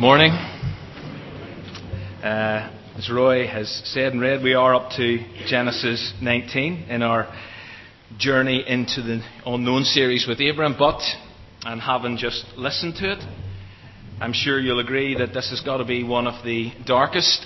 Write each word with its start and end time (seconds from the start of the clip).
Morning. 0.00 0.30
Uh, 2.22 2.72
as 2.96 3.10
Roy 3.10 3.46
has 3.46 3.82
said 3.84 4.14
and 4.14 4.20
read, 4.22 4.42
we 4.42 4.54
are 4.54 4.74
up 4.74 4.92
to 4.92 5.18
Genesis 5.46 6.14
19 6.22 6.86
in 6.88 7.02
our 7.02 7.30
journey 8.16 8.64
into 8.66 9.02
the 9.02 9.22
unknown 9.44 9.84
series 9.84 10.26
with 10.26 10.40
Abraham. 10.40 10.76
But, 10.78 11.02
and 11.66 11.82
having 11.82 12.16
just 12.16 12.46
listened 12.56 12.94
to 13.00 13.12
it, 13.12 13.18
I'm 14.22 14.32
sure 14.32 14.58
you'll 14.58 14.80
agree 14.80 15.18
that 15.18 15.34
this 15.34 15.50
has 15.50 15.60
got 15.60 15.76
to 15.76 15.84
be 15.84 16.02
one 16.02 16.26
of 16.26 16.42
the 16.46 16.72
darkest 16.86 17.44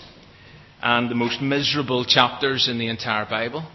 and 0.81 1.11
the 1.11 1.17
most 1.17 1.43
miserable 1.43 2.05
chapters 2.05 2.69
in 2.69 2.79
the 2.79 2.87
entire 2.89 3.25
Bible. 3.29 3.69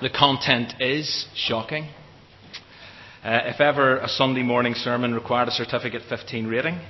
The 0.00 0.08
content 0.08 0.80
is 0.80 1.26
shocking. 1.34 1.90
Uh, 3.22 3.40
if 3.44 3.60
ever 3.60 3.98
a 3.98 4.08
Sunday 4.08 4.42
morning 4.42 4.72
sermon 4.72 5.12
required 5.12 5.48
a 5.48 5.50
certificate 5.52 6.00
15 6.08 6.46
rating, 6.46 6.80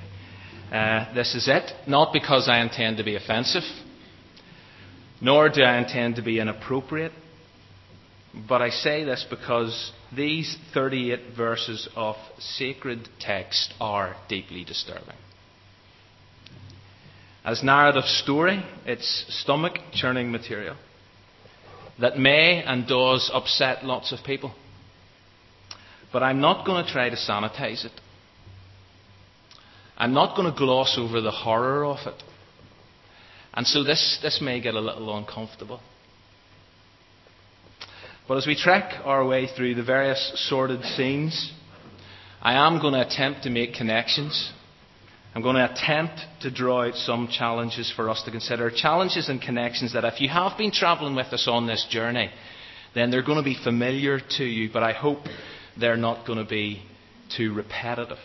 uh, 0.71 1.13
this 1.13 1.35
is 1.35 1.47
it. 1.47 1.71
Not 1.87 2.13
because 2.13 2.47
I 2.49 2.61
intend 2.61 2.97
to 2.97 3.03
be 3.03 3.15
offensive, 3.15 3.63
nor 5.21 5.49
do 5.49 5.61
I 5.61 5.77
intend 5.77 6.17
to 6.17 6.21
be 6.21 6.39
inappropriate, 6.39 7.13
but 8.47 8.61
I 8.61 8.69
say 8.69 9.03
this 9.03 9.25
because 9.29 9.91
these 10.15 10.57
38 10.73 11.35
verses 11.35 11.89
of 11.95 12.15
sacred 12.39 13.07
text 13.19 13.73
are 13.79 14.15
deeply 14.29 14.63
disturbing. 14.63 15.15
As 17.43 17.63
narrative 17.63 18.03
story, 18.03 18.63
it's 18.85 19.25
stomach 19.41 19.79
churning 19.93 20.31
material 20.31 20.75
that 21.99 22.17
may 22.17 22.61
and 22.63 22.87
does 22.87 23.31
upset 23.33 23.83
lots 23.83 24.11
of 24.11 24.19
people. 24.25 24.53
But 26.13 26.23
I'm 26.23 26.39
not 26.39 26.65
going 26.65 26.85
to 26.85 26.91
try 26.91 27.09
to 27.09 27.15
sanitize 27.15 27.85
it. 27.85 27.91
I'm 29.97 30.13
not 30.13 30.35
going 30.35 30.51
to 30.51 30.57
gloss 30.57 30.95
over 30.97 31.21
the 31.21 31.31
horror 31.31 31.85
of 31.85 32.05
it. 32.05 32.23
And 33.53 33.65
so 33.65 33.83
this, 33.83 34.19
this 34.21 34.39
may 34.41 34.61
get 34.61 34.75
a 34.75 34.79
little 34.79 35.17
uncomfortable. 35.17 35.81
But 38.27 38.37
as 38.37 38.45
we 38.45 38.55
trek 38.55 38.93
our 39.03 39.25
way 39.25 39.47
through 39.47 39.75
the 39.75 39.83
various 39.83 40.33
sordid 40.47 40.83
scenes, 40.83 41.51
I 42.41 42.67
am 42.67 42.79
going 42.79 42.93
to 42.93 43.01
attempt 43.01 43.43
to 43.43 43.49
make 43.49 43.73
connections. 43.73 44.51
I'm 45.33 45.41
going 45.41 45.55
to 45.55 45.71
attempt 45.71 46.19
to 46.41 46.51
draw 46.51 46.87
out 46.87 46.95
some 46.95 47.29
challenges 47.31 47.91
for 47.95 48.09
us 48.09 48.21
to 48.23 48.31
consider. 48.31 48.69
Challenges 48.69 49.29
and 49.29 49.41
connections 49.41 49.93
that, 49.93 50.05
if 50.05 50.21
you 50.21 50.29
have 50.29 50.57
been 50.57 50.71
travelling 50.71 51.15
with 51.15 51.27
us 51.27 51.47
on 51.47 51.65
this 51.65 51.87
journey, 51.89 52.29
then 52.93 53.09
they're 53.09 53.23
going 53.23 53.37
to 53.37 53.43
be 53.43 53.57
familiar 53.63 54.19
to 54.37 54.43
you, 54.43 54.69
but 54.71 54.83
I 54.83 54.93
hope 54.93 55.19
they're 55.79 55.97
not 55.97 56.27
going 56.27 56.39
to 56.39 56.49
be 56.49 56.83
too 57.35 57.53
repetitive. 57.53 58.17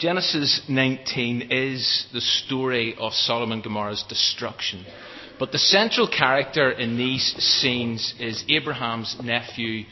Genesis 0.00 0.62
19 0.66 1.48
is 1.50 2.06
the 2.14 2.22
story 2.22 2.96
of 2.98 3.12
Sodom 3.12 3.52
and 3.52 3.62
Gomorrah's 3.62 4.02
destruction. 4.08 4.86
But 5.38 5.52
the 5.52 5.58
central 5.58 6.08
character 6.08 6.70
in 6.70 6.96
these 6.96 7.34
scenes 7.36 8.14
is 8.18 8.42
Abraham's 8.48 9.18
nephew, 9.22 9.84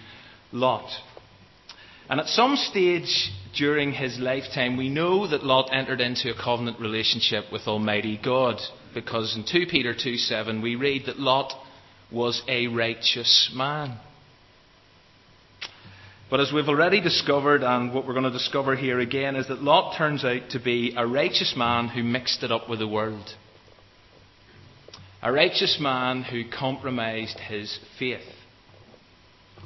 Lot. 0.51 0.89
And 2.09 2.21
at 2.21 2.29
some 2.29 2.57
stage 2.57 3.31
during 3.55 3.93
his 3.93 4.19
lifetime, 4.19 4.79
we 4.79 4.89
know 4.89 5.29
that 5.29 5.45
Lot 5.45 5.69
entered 5.75 6.01
into 6.01 6.31
a 6.31 6.43
covenant 6.43 6.81
relationship 6.81 7.53
with 7.53 7.69
Almighty 7.69 8.19
God, 8.25 8.63
because 8.95 9.37
in 9.37 9.45
2 9.45 9.67
Peter 9.71 9.95
2 9.95 10.17
7 10.17 10.63
we 10.63 10.75
read 10.75 11.03
that 11.05 11.21
Lot 11.21 11.53
was 12.11 12.43
a 12.49 12.69
righteous 12.69 13.53
man. 13.55 13.99
But 16.31 16.41
as 16.41 16.53
we've 16.53 16.69
already 16.69 17.01
discovered, 17.01 17.63
and 17.63 17.95
what 17.95 18.07
we're 18.07 18.13
going 18.13 18.25
to 18.25 18.31
discover 18.31 18.77
here 18.77 19.01
again, 19.01 19.35
is 19.35 19.49
that 19.49 19.63
Lot 19.63 19.97
turns 19.97 20.25
out 20.27 20.51
to 20.51 20.61
be 20.61 20.93
a 20.95 21.07
righteous 21.07 21.55
man 21.57 21.89
who 21.89 22.03
mixed 22.03 22.43
it 22.43 22.53
up 22.53 22.69
with 22.69 22.81
the 22.81 22.89
world. 22.89 23.27
A 25.23 25.33
righteous 25.33 25.79
man 25.81 26.23
who 26.23 26.43
compromised 26.51 27.39
his 27.41 27.79
faith. 27.99 28.21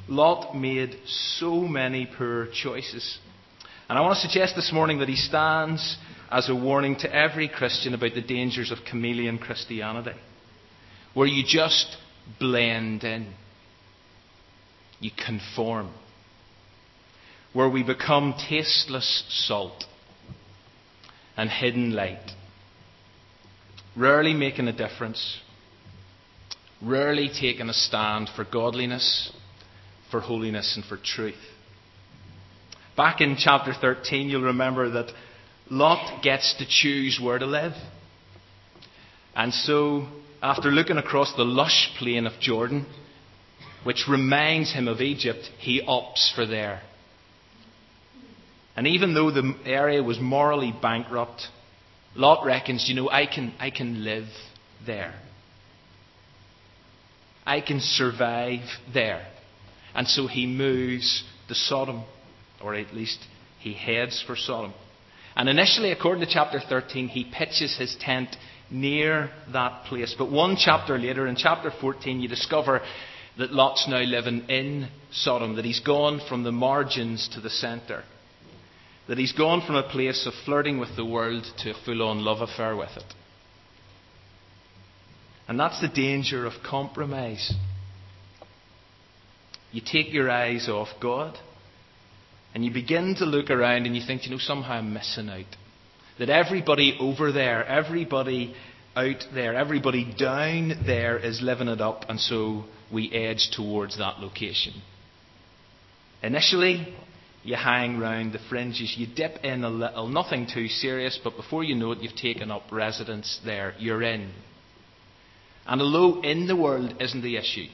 Lot 0.07 0.55
made 0.55 0.95
so 1.05 1.59
many 1.59 2.09
poor 2.17 2.47
choices. 2.53 3.19
And 3.89 3.97
I 3.97 4.01
want 4.01 4.15
to 4.15 4.21
suggest 4.21 4.55
this 4.55 4.71
morning 4.71 4.99
that 4.99 5.09
he 5.09 5.17
stands 5.17 5.97
as 6.31 6.49
a 6.49 6.55
warning 6.55 6.95
to 6.99 7.13
every 7.13 7.49
Christian 7.49 7.93
about 7.93 8.13
the 8.13 8.21
dangers 8.21 8.71
of 8.71 8.79
chameleon 8.89 9.37
Christianity, 9.37 10.17
where 11.13 11.27
you 11.27 11.43
just 11.45 11.97
blend 12.39 13.03
in, 13.03 13.33
you 15.01 15.11
conform 15.25 15.93
where 17.53 17.69
we 17.69 17.83
become 17.83 18.33
tasteless 18.49 19.23
salt 19.29 19.85
and 21.37 21.49
hidden 21.49 21.93
light, 21.93 22.31
rarely 23.95 24.33
making 24.33 24.67
a 24.67 24.73
difference, 24.73 25.39
rarely 26.81 27.29
taking 27.29 27.69
a 27.69 27.73
stand 27.73 28.29
for 28.35 28.43
godliness, 28.43 29.31
for 30.09 30.19
holiness, 30.19 30.75
and 30.75 30.83
for 30.85 30.97
truth. 30.97 31.35
Back 32.97 33.21
in 33.21 33.35
chapter 33.37 33.73
13, 33.73 34.29
you'll 34.29 34.41
remember 34.43 34.89
that 34.91 35.11
Lot 35.69 36.21
gets 36.23 36.55
to 36.55 36.65
choose 36.67 37.19
where 37.21 37.39
to 37.39 37.45
live. 37.45 37.73
And 39.35 39.53
so, 39.53 40.07
after 40.41 40.69
looking 40.69 40.97
across 40.97 41.33
the 41.35 41.45
lush 41.45 41.89
plain 41.97 42.27
of 42.27 42.39
Jordan, 42.39 42.85
which 43.83 44.05
reminds 44.07 44.73
him 44.73 44.87
of 44.87 45.01
Egypt, 45.01 45.49
he 45.57 45.81
opts 45.81 46.33
for 46.35 46.45
there. 46.45 46.81
And 48.75 48.87
even 48.87 49.13
though 49.13 49.31
the 49.31 49.55
area 49.65 50.01
was 50.01 50.19
morally 50.19 50.73
bankrupt, 50.81 51.47
Lot 52.15 52.45
reckons, 52.45 52.87
you 52.87 52.95
know, 52.95 53.09
I 53.09 53.27
can, 53.27 53.53
I 53.59 53.69
can 53.69 54.03
live 54.03 54.27
there. 54.85 55.13
I 57.45 57.61
can 57.61 57.79
survive 57.79 58.61
there. 58.93 59.25
And 59.93 60.07
so 60.07 60.27
he 60.27 60.47
moves 60.47 61.23
to 61.49 61.55
Sodom, 61.55 62.03
or 62.63 62.73
at 62.73 62.93
least 62.93 63.19
he 63.59 63.73
heads 63.73 64.23
for 64.25 64.35
Sodom. 64.35 64.73
And 65.35 65.49
initially, 65.49 65.91
according 65.91 66.25
to 66.25 66.31
chapter 66.31 66.59
13, 66.59 67.09
he 67.09 67.31
pitches 67.31 67.75
his 67.77 67.95
tent 67.99 68.35
near 68.71 69.29
that 69.51 69.85
place. 69.85 70.15
But 70.17 70.31
one 70.31 70.55
chapter 70.57 70.97
later, 70.97 71.27
in 71.27 71.35
chapter 71.35 71.71
14, 71.71 72.21
you 72.21 72.27
discover 72.27 72.81
that 73.37 73.51
Lot's 73.51 73.87
now 73.87 74.01
living 74.01 74.45
in 74.47 74.87
Sodom, 75.11 75.55
that 75.55 75.65
he's 75.65 75.79
gone 75.79 76.21
from 76.27 76.43
the 76.43 76.51
margins 76.51 77.27
to 77.33 77.41
the 77.41 77.49
centre 77.49 78.03
that 79.07 79.17
he's 79.17 79.33
gone 79.33 79.65
from 79.65 79.75
a 79.75 79.89
place 79.89 80.25
of 80.25 80.33
flirting 80.45 80.79
with 80.79 80.95
the 80.95 81.05
world 81.05 81.45
to 81.59 81.71
a 81.71 81.73
full 81.85 82.01
on 82.01 82.23
love 82.23 82.41
affair 82.41 82.75
with 82.75 82.95
it. 82.95 83.13
And 85.47 85.59
that's 85.59 85.81
the 85.81 85.89
danger 85.89 86.45
of 86.45 86.53
compromise. 86.63 87.53
You 89.71 89.81
take 89.85 90.13
your 90.13 90.29
eyes 90.29 90.69
off 90.69 90.87
God 91.01 91.37
and 92.53 92.63
you 92.63 92.71
begin 92.71 93.15
to 93.15 93.25
look 93.25 93.49
around 93.49 93.85
and 93.85 93.95
you 93.95 94.01
think, 94.05 94.25
you 94.25 94.31
know, 94.31 94.37
somehow 94.37 94.73
I'm 94.73 94.93
missing 94.93 95.29
out. 95.29 95.45
That 96.19 96.29
everybody 96.29 96.95
over 96.99 97.31
there, 97.31 97.65
everybody 97.65 98.53
out 98.95 99.23
there, 99.33 99.55
everybody 99.55 100.13
down 100.17 100.83
there 100.85 101.17
is 101.17 101.41
living 101.41 101.67
it 101.67 101.81
up, 101.81 102.05
and 102.07 102.19
so 102.19 102.65
we 102.91 103.11
edge 103.11 103.49
towards 103.51 103.97
that 103.97 104.19
location. 104.19 104.73
Initially, 106.21 106.95
you 107.43 107.55
hang 107.55 107.99
round 107.99 108.31
the 108.31 108.39
fringes, 108.49 108.95
you 108.97 109.05
dip 109.05 109.43
in 109.43 109.63
a 109.63 109.69
little, 109.69 110.07
nothing 110.07 110.47
too 110.51 110.67
serious, 110.67 111.19
but 111.21 111.35
before 111.35 111.63
you 111.63 111.75
know 111.75 111.91
it, 111.91 111.99
you've 111.99 112.15
taken 112.15 112.49
up 112.49 112.63
residence 112.71 113.39
there. 113.43 113.73
You're 113.77 114.01
in. 114.01 114.31
And 115.65 115.81
although 115.81 116.21
in 116.21 116.47
the 116.47 116.55
world 116.55 116.95
isn't 117.01 117.21
the 117.21 117.37
issue, 117.37 117.67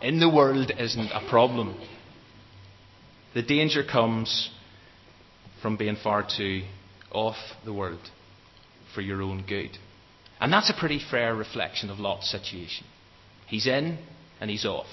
in 0.00 0.20
the 0.20 0.30
world 0.30 0.70
isn't 0.78 1.10
a 1.10 1.28
problem, 1.28 1.76
the 3.34 3.42
danger 3.42 3.82
comes 3.84 4.50
from 5.60 5.76
being 5.76 5.96
far 5.96 6.26
too 6.36 6.62
off 7.10 7.36
the 7.64 7.72
world 7.72 8.10
for 8.94 9.00
your 9.00 9.22
own 9.22 9.44
good. 9.46 9.76
And 10.40 10.52
that's 10.52 10.70
a 10.70 10.78
pretty 10.78 11.00
fair 11.10 11.34
reflection 11.34 11.90
of 11.90 11.98
Lot's 11.98 12.30
situation. 12.30 12.86
He's 13.48 13.66
in 13.66 13.98
and 14.40 14.50
he's 14.50 14.64
off. 14.64 14.86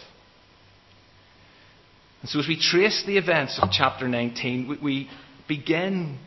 And 2.25 2.29
so, 2.31 2.39
as 2.39 2.47
we 2.47 2.59
trace 2.59 3.03
the 3.05 3.19
events 3.19 3.59
of 3.61 3.69
chapter 3.71 4.07
19, 4.07 4.67
we, 4.67 4.77
we 4.77 5.09
begin 5.47 6.17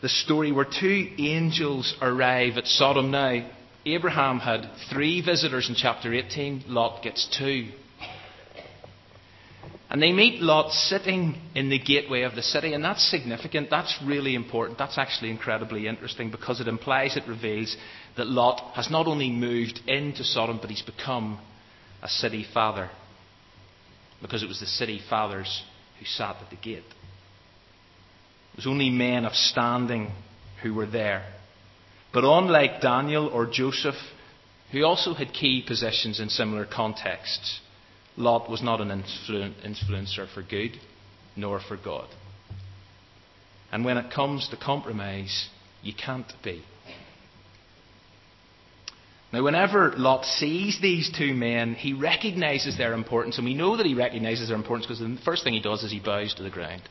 the 0.00 0.08
story 0.08 0.52
where 0.52 0.64
two 0.64 1.10
angels 1.18 1.96
arrive 2.00 2.56
at 2.56 2.68
Sodom. 2.68 3.10
Now, 3.10 3.50
Abraham 3.84 4.38
had 4.38 4.70
three 4.92 5.20
visitors 5.20 5.68
in 5.68 5.74
chapter 5.74 6.14
18, 6.14 6.66
Lot 6.68 7.02
gets 7.02 7.28
two. 7.36 7.70
And 9.90 10.00
they 10.00 10.12
meet 10.12 10.40
Lot 10.40 10.70
sitting 10.70 11.34
in 11.56 11.68
the 11.68 11.80
gateway 11.80 12.22
of 12.22 12.36
the 12.36 12.42
city, 12.42 12.72
and 12.72 12.84
that's 12.84 13.04
significant. 13.10 13.70
That's 13.70 13.98
really 14.06 14.36
important. 14.36 14.78
That's 14.78 14.98
actually 14.98 15.30
incredibly 15.30 15.88
interesting 15.88 16.30
because 16.30 16.60
it 16.60 16.68
implies, 16.68 17.16
it 17.16 17.26
reveals 17.26 17.76
that 18.16 18.28
Lot 18.28 18.76
has 18.76 18.88
not 18.88 19.08
only 19.08 19.32
moved 19.32 19.80
into 19.88 20.22
Sodom, 20.22 20.58
but 20.60 20.70
he's 20.70 20.80
become 20.80 21.40
a 22.04 22.08
city 22.08 22.46
father 22.54 22.88
because 24.22 24.42
it 24.42 24.48
was 24.48 24.60
the 24.60 24.66
city 24.66 25.00
fathers 25.10 25.62
who 25.98 26.06
sat 26.06 26.36
at 26.40 26.48
the 26.48 26.56
gate. 26.56 26.84
It 28.52 28.56
was 28.56 28.66
only 28.66 28.88
men 28.88 29.24
of 29.24 29.34
standing 29.34 30.12
who 30.62 30.72
were 30.72 30.86
there. 30.86 31.26
But 32.14 32.24
unlike 32.24 32.80
Daniel 32.80 33.28
or 33.28 33.46
Joseph, 33.46 33.96
who 34.70 34.84
also 34.84 35.14
had 35.14 35.32
key 35.32 35.64
positions 35.66 36.20
in 36.20 36.28
similar 36.28 36.66
contexts, 36.66 37.60
Lot 38.16 38.48
was 38.48 38.62
not 38.62 38.80
an 38.80 38.90
influencer 38.90 40.32
for 40.32 40.42
good 40.42 40.78
nor 41.34 41.60
for 41.60 41.76
God. 41.76 42.08
And 43.70 43.84
when 43.84 43.96
it 43.96 44.12
comes 44.12 44.48
to 44.48 44.56
compromise, 44.56 45.48
you 45.82 45.94
can't 45.94 46.30
be. 46.44 46.62
Now, 49.32 49.42
whenever 49.42 49.92
Lot 49.96 50.26
sees 50.26 50.78
these 50.82 51.10
two 51.10 51.32
men, 51.32 51.74
he 51.74 51.94
recognizes 51.94 52.76
their 52.76 52.92
importance, 52.92 53.38
and 53.38 53.46
we 53.46 53.54
know 53.54 53.78
that 53.78 53.86
he 53.86 53.94
recognizes 53.94 54.48
their 54.48 54.56
importance 54.56 54.86
because 54.86 55.00
the 55.00 55.18
first 55.24 55.42
thing 55.42 55.54
he 55.54 55.60
does 55.60 55.82
is 55.82 55.90
he 55.90 56.00
bows 56.00 56.34
to 56.34 56.42
the 56.42 56.50
ground. 56.50 56.82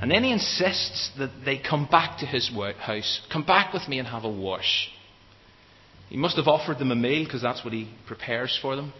And 0.00 0.10
then 0.10 0.24
he 0.24 0.32
insists 0.32 1.10
that 1.18 1.30
they 1.44 1.58
come 1.58 1.86
back 1.86 2.18
to 2.18 2.26
his 2.26 2.50
house. 2.50 3.20
Come 3.32 3.44
back 3.44 3.72
with 3.72 3.88
me 3.88 3.98
and 3.98 4.06
have 4.08 4.24
a 4.24 4.30
wash. 4.30 4.90
He 6.08 6.16
must 6.16 6.36
have 6.36 6.48
offered 6.48 6.78
them 6.78 6.90
a 6.90 6.96
meal 6.96 7.24
because 7.24 7.42
that's 7.42 7.64
what 7.64 7.72
he 7.72 7.88
prepares 8.06 8.58
for 8.60 8.76
them. 8.76 8.92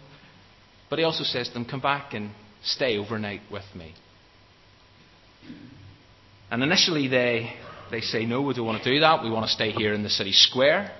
But 0.89 0.99
he 0.99 1.05
also 1.05 1.23
says 1.23 1.47
to 1.49 1.53
them, 1.53 1.65
Come 1.65 1.81
back 1.81 2.13
and 2.13 2.31
stay 2.63 2.97
overnight 2.97 3.41
with 3.51 3.65
me. 3.75 3.93
And 6.49 6.63
initially 6.63 7.07
they, 7.07 7.53
they 7.93 8.01
say, 8.01 8.25
No, 8.25 8.41
we 8.41 8.53
don't 8.53 8.65
want 8.65 8.83
to 8.83 8.93
do 8.93 8.99
that. 8.99 9.23
We 9.23 9.29
want 9.29 9.45
to 9.45 9.51
stay 9.51 9.71
here 9.71 9.93
in 9.93 10.03
the 10.03 10.09
city 10.09 10.31
square. 10.31 10.91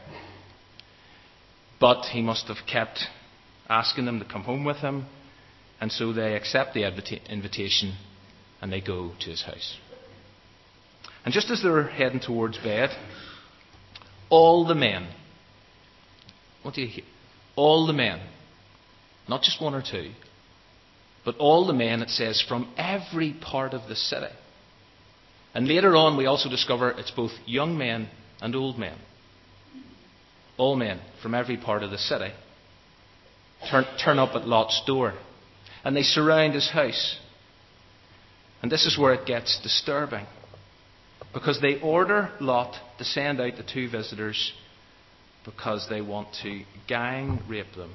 But 1.79 2.05
he 2.05 2.21
must 2.21 2.47
have 2.47 2.65
kept 2.71 2.99
asking 3.67 4.05
them 4.05 4.19
to 4.19 4.25
come 4.25 4.43
home 4.43 4.63
with 4.63 4.77
him. 4.77 5.05
And 5.81 5.91
so 5.91 6.13
they 6.13 6.35
accept 6.35 6.73
the 6.73 6.87
invitation 7.29 7.97
and 8.61 8.71
they 8.71 8.79
go 8.79 9.11
to 9.19 9.29
his 9.29 9.41
house. 9.43 9.77
And 11.25 11.33
just 11.33 11.49
as 11.49 11.61
they're 11.61 11.87
heading 11.87 12.19
towards 12.19 12.57
bed, 12.57 12.89
all 14.29 14.65
the 14.65 14.75
men, 14.75 15.09
what 16.61 16.73
do 16.73 16.81
you 16.81 16.87
hear? 16.87 17.03
All 17.55 17.85
the 17.85 17.93
men 17.93 18.21
not 19.27 19.41
just 19.41 19.61
one 19.61 19.73
or 19.73 19.81
two, 19.81 20.11
but 21.25 21.37
all 21.37 21.65
the 21.65 21.73
men, 21.73 22.01
it 22.01 22.09
says, 22.09 22.43
from 22.47 22.73
every 22.77 23.33
part 23.33 23.73
of 23.73 23.87
the 23.87 23.95
city. 23.95 24.33
And 25.53 25.67
later 25.67 25.95
on, 25.95 26.17
we 26.17 26.25
also 26.25 26.49
discover 26.49 26.91
it's 26.91 27.11
both 27.11 27.31
young 27.45 27.77
men 27.77 28.09
and 28.41 28.55
old 28.55 28.77
men. 28.77 28.97
All 30.57 30.75
men 30.75 30.99
from 31.21 31.33
every 31.33 31.57
part 31.57 31.83
of 31.83 31.91
the 31.91 31.97
city 31.97 32.31
turn, 33.69 33.85
turn 34.03 34.19
up 34.19 34.35
at 34.35 34.47
Lot's 34.47 34.81
door. 34.85 35.13
And 35.83 35.95
they 35.95 36.03
surround 36.03 36.53
his 36.53 36.69
house. 36.69 37.17
And 38.61 38.71
this 38.71 38.85
is 38.85 38.97
where 38.97 39.13
it 39.13 39.25
gets 39.25 39.59
disturbing. 39.61 40.25
Because 41.33 41.59
they 41.61 41.79
order 41.81 42.31
Lot 42.39 42.75
to 42.97 43.03
send 43.03 43.41
out 43.41 43.57
the 43.57 43.63
two 43.63 43.89
visitors 43.89 44.53
because 45.45 45.87
they 45.89 46.01
want 46.01 46.29
to 46.43 46.63
gang 46.87 47.41
rape 47.49 47.73
them 47.75 47.93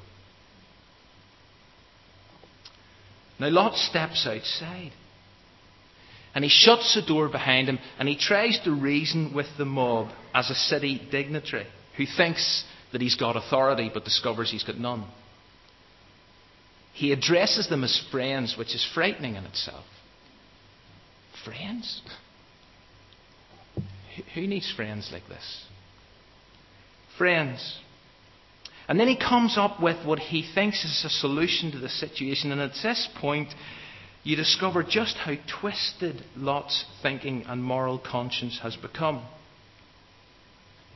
Now 3.39 3.51
Lot 3.51 3.77
steps 3.77 4.27
outside. 4.27 4.93
And 6.39 6.45
he 6.45 6.51
shuts 6.51 6.95
the 6.95 7.03
door 7.03 7.29
behind 7.29 7.69
him 7.69 7.81
and 7.99 8.09
he 8.09 8.17
tries 8.17 8.61
to 8.61 8.71
reason 8.71 9.35
with 9.35 9.49
the 9.59 9.65
mob 9.65 10.13
as 10.33 10.49
a 10.51 10.55
city 10.55 11.03
dignitary 11.11 11.67
who 11.97 12.07
thinks 12.07 12.63
that 12.93 13.01
he's 13.01 13.17
got 13.17 13.35
authority 13.35 13.91
but 13.93 14.05
discovers 14.05 14.49
he's 14.49 14.63
got 14.63 14.79
none. 14.79 15.05
He 16.93 17.11
addresses 17.11 17.69
them 17.69 17.83
as 17.83 18.01
friends, 18.13 18.57
which 18.57 18.73
is 18.73 18.89
frightening 18.95 19.35
in 19.35 19.47
itself. 19.47 19.85
Friends? 21.45 22.03
Who 24.37 24.47
needs 24.47 24.73
friends 24.77 25.11
like 25.13 25.27
this? 25.27 25.65
Friends. 27.19 27.81
And 28.87 29.01
then 29.01 29.09
he 29.09 29.17
comes 29.19 29.59
up 29.59 29.83
with 29.83 30.07
what 30.07 30.21
he 30.21 30.49
thinks 30.55 30.85
is 30.85 31.05
a 31.05 31.11
solution 31.11 31.73
to 31.73 31.81
the 31.81 31.89
situation. 31.89 32.53
And 32.53 32.61
at 32.61 32.75
this 32.81 33.09
point, 33.21 33.49
you 34.25 34.37
discover 34.37 34.83
just 34.83 35.17
how 35.17 35.35
twisted 35.61 36.23
Lot's 36.37 36.85
thinking 37.03 37.45
and 37.47 37.63
moral 37.63 37.99
conscience 37.99 38.59
has 38.63 38.77
become. 38.77 39.25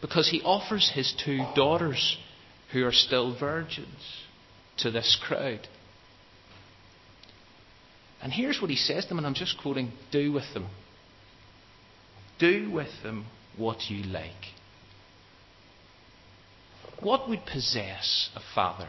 Because 0.00 0.28
he 0.28 0.42
offers 0.42 0.90
his 0.94 1.14
two 1.24 1.44
daughters, 1.54 2.19
who 2.72 2.84
are 2.84 2.92
still 2.92 3.38
virgins, 3.38 4.22
to 4.78 4.90
this 4.90 5.19
crowd. 5.22 5.69
And 8.22 8.32
here's 8.32 8.60
what 8.60 8.70
he 8.70 8.76
says 8.76 9.04
to 9.04 9.10
them, 9.10 9.19
and 9.19 9.26
I'm 9.26 9.34
just 9.34 9.60
quoting 9.60 9.92
Do 10.10 10.32
with 10.32 10.52
them. 10.54 10.69
Do 12.38 12.70
with 12.70 13.02
them 13.02 13.26
what 13.56 13.90
you 13.90 14.02
like. 14.04 14.30
What 17.00 17.28
would 17.28 17.44
possess 17.46 18.30
a 18.34 18.40
father 18.54 18.88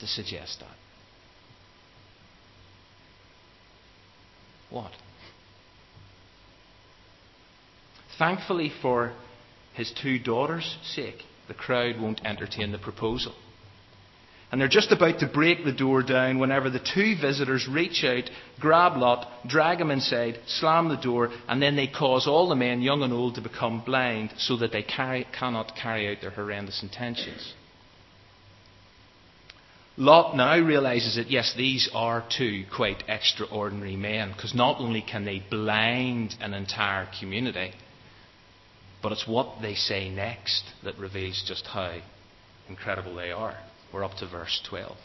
to 0.00 0.06
suggest 0.06 0.60
that? 0.60 0.76
What? 4.70 4.92
Thankfully 8.18 8.72
for 8.82 9.12
his 9.74 9.92
two 10.02 10.18
daughters' 10.18 10.76
sake, 10.82 11.22
the 11.46 11.54
crowd 11.54 12.00
won't 12.00 12.24
entertain 12.24 12.72
the 12.72 12.78
proposal. 12.78 13.34
And 14.50 14.60
they're 14.60 14.68
just 14.68 14.92
about 14.92 15.18
to 15.20 15.26
break 15.26 15.64
the 15.64 15.72
door 15.72 16.02
down 16.02 16.38
whenever 16.38 16.70
the 16.70 16.80
two 16.80 17.16
visitors 17.20 17.68
reach 17.68 18.02
out, 18.02 18.30
grab 18.58 18.96
Lot, 18.96 19.28
drag 19.46 19.80
him 19.80 19.90
inside, 19.90 20.38
slam 20.46 20.88
the 20.88 20.96
door, 20.96 21.30
and 21.46 21.60
then 21.60 21.76
they 21.76 21.86
cause 21.86 22.26
all 22.26 22.48
the 22.48 22.56
men, 22.56 22.80
young 22.80 23.02
and 23.02 23.12
old, 23.12 23.34
to 23.34 23.42
become 23.42 23.82
blind 23.84 24.32
so 24.38 24.56
that 24.56 24.72
they 24.72 24.82
carry, 24.82 25.26
cannot 25.38 25.76
carry 25.76 26.10
out 26.10 26.22
their 26.22 26.30
horrendous 26.30 26.82
intentions. 26.82 27.52
Lot 30.00 30.36
now 30.36 30.60
realizes 30.60 31.16
that, 31.16 31.28
yes, 31.28 31.54
these 31.56 31.90
are 31.92 32.24
two 32.38 32.64
quite 32.72 33.02
extraordinary 33.08 33.96
men, 33.96 34.30
because 34.30 34.54
not 34.54 34.78
only 34.78 35.02
can 35.02 35.24
they 35.24 35.42
blind 35.50 36.36
an 36.40 36.54
entire 36.54 37.08
community, 37.18 37.72
but 39.02 39.10
it's 39.10 39.26
what 39.26 39.60
they 39.60 39.74
say 39.74 40.08
next 40.08 40.62
that 40.84 40.96
reveals 40.98 41.42
just 41.48 41.66
how 41.66 41.98
incredible 42.68 43.16
they 43.16 43.32
are. 43.32 43.56
We're 43.92 44.04
up 44.04 44.16
to 44.18 44.28
verse 44.28 44.62
12. 44.68 44.96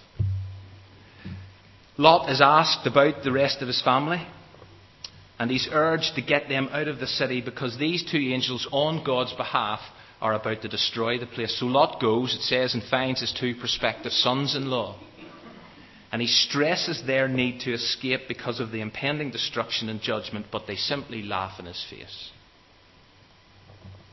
Lot 1.98 2.30
is 2.30 2.40
asked 2.40 2.86
about 2.86 3.24
the 3.24 3.32
rest 3.32 3.64
of 3.64 3.68
his 3.68 3.82
family, 3.82 4.24
and 5.40 5.50
he's 5.50 5.68
urged 5.72 6.14
to 6.16 6.22
get 6.22 6.50
them 6.50 6.70
out 6.72 6.88
of 6.88 7.00
the 7.00 7.08
city 7.08 7.42
because 7.42 7.80
these 7.80 8.06
two 8.12 8.20
angels, 8.20 8.68
on 8.72 9.04
God's 9.04 9.34
behalf, 9.34 9.80
are 10.24 10.34
about 10.34 10.62
to 10.62 10.70
destroy 10.70 11.20
the 11.20 11.26
place. 11.26 11.60
So 11.60 11.66
Lot 11.66 12.00
goes, 12.00 12.34
it 12.34 12.44
says, 12.44 12.74
and 12.74 12.82
finds 12.82 13.20
his 13.20 13.36
two 13.38 13.56
prospective 13.56 14.14
sons 14.14 14.56
in 14.56 14.70
law. 14.70 14.98
And 16.14 16.22
he 16.22 16.28
stresses 16.30 17.04
their 17.06 17.28
need 17.28 17.60
to 17.62 17.74
escape 17.74 18.22
because 18.30 18.62
of 18.62 18.72
the 18.72 18.80
impending 18.80 19.32
destruction 19.32 19.90
and 19.90 20.00
judgment, 20.00 20.46
but 20.50 20.66
they 20.66 20.78
simply 20.78 21.24
laugh 21.24 21.60
in 21.60 21.66
his 21.66 21.86
face. 21.90 22.32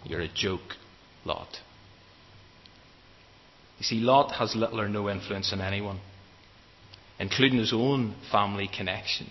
You're 0.03 0.23
a 0.23 0.29
joke, 0.35 0.75
Lot. 1.25 1.59
You 3.79 3.85
see, 3.85 3.97
Lot 4.01 4.33
has 4.33 4.57
little 4.57 4.81
or 4.81 4.89
no 4.89 5.09
influence 5.09 5.53
on 5.53 5.61
anyone, 5.61 6.01
including 7.21 7.61
his 7.61 7.73
own 7.73 8.17
family 8.33 8.69
connection. 8.69 9.31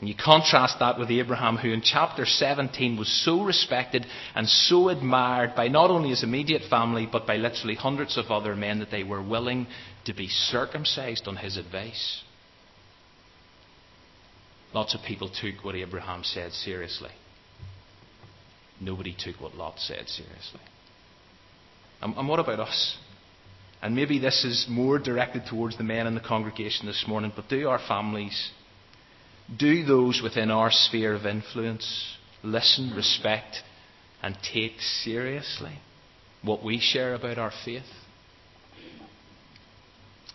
And 0.00 0.08
you 0.08 0.14
contrast 0.14 0.78
that 0.78 0.98
with 0.98 1.10
Abraham, 1.10 1.56
who 1.56 1.72
in 1.72 1.82
chapter 1.82 2.24
17 2.24 2.96
was 2.96 3.08
so 3.24 3.42
respected 3.42 4.06
and 4.34 4.48
so 4.48 4.90
admired 4.90 5.56
by 5.56 5.66
not 5.66 5.90
only 5.90 6.10
his 6.10 6.22
immediate 6.22 6.62
family, 6.70 7.08
but 7.10 7.26
by 7.26 7.36
literally 7.36 7.74
hundreds 7.74 8.16
of 8.16 8.26
other 8.30 8.54
men 8.54 8.78
that 8.78 8.92
they 8.92 9.02
were 9.02 9.22
willing 9.22 9.66
to 10.04 10.14
be 10.14 10.28
circumcised 10.28 11.26
on 11.26 11.36
his 11.36 11.56
advice. 11.56 12.22
Lots 14.72 14.94
of 14.94 15.00
people 15.02 15.28
took 15.28 15.64
what 15.64 15.74
Abraham 15.74 16.22
said 16.22 16.52
seriously. 16.52 17.10
Nobody 18.80 19.16
took 19.18 19.40
what 19.40 19.56
Lot 19.56 19.80
said 19.80 20.08
seriously. 20.08 20.60
And, 22.00 22.14
and 22.16 22.28
what 22.28 22.38
about 22.38 22.60
us? 22.60 22.96
And 23.82 23.96
maybe 23.96 24.20
this 24.20 24.44
is 24.44 24.66
more 24.68 24.98
directed 24.98 25.46
towards 25.46 25.76
the 25.76 25.84
men 25.84 26.06
in 26.06 26.14
the 26.14 26.20
congregation 26.20 26.86
this 26.86 27.04
morning, 27.08 27.32
but 27.34 27.48
do 27.48 27.68
our 27.68 27.80
families, 27.88 28.50
do 29.56 29.84
those 29.84 30.20
within 30.22 30.50
our 30.50 30.70
sphere 30.70 31.14
of 31.14 31.26
influence 31.26 32.16
listen, 32.42 32.92
respect, 32.94 33.62
and 34.22 34.36
take 34.52 34.80
seriously 34.80 35.78
what 36.42 36.62
we 36.62 36.78
share 36.78 37.14
about 37.14 37.38
our 37.38 37.52
faith? 37.64 37.82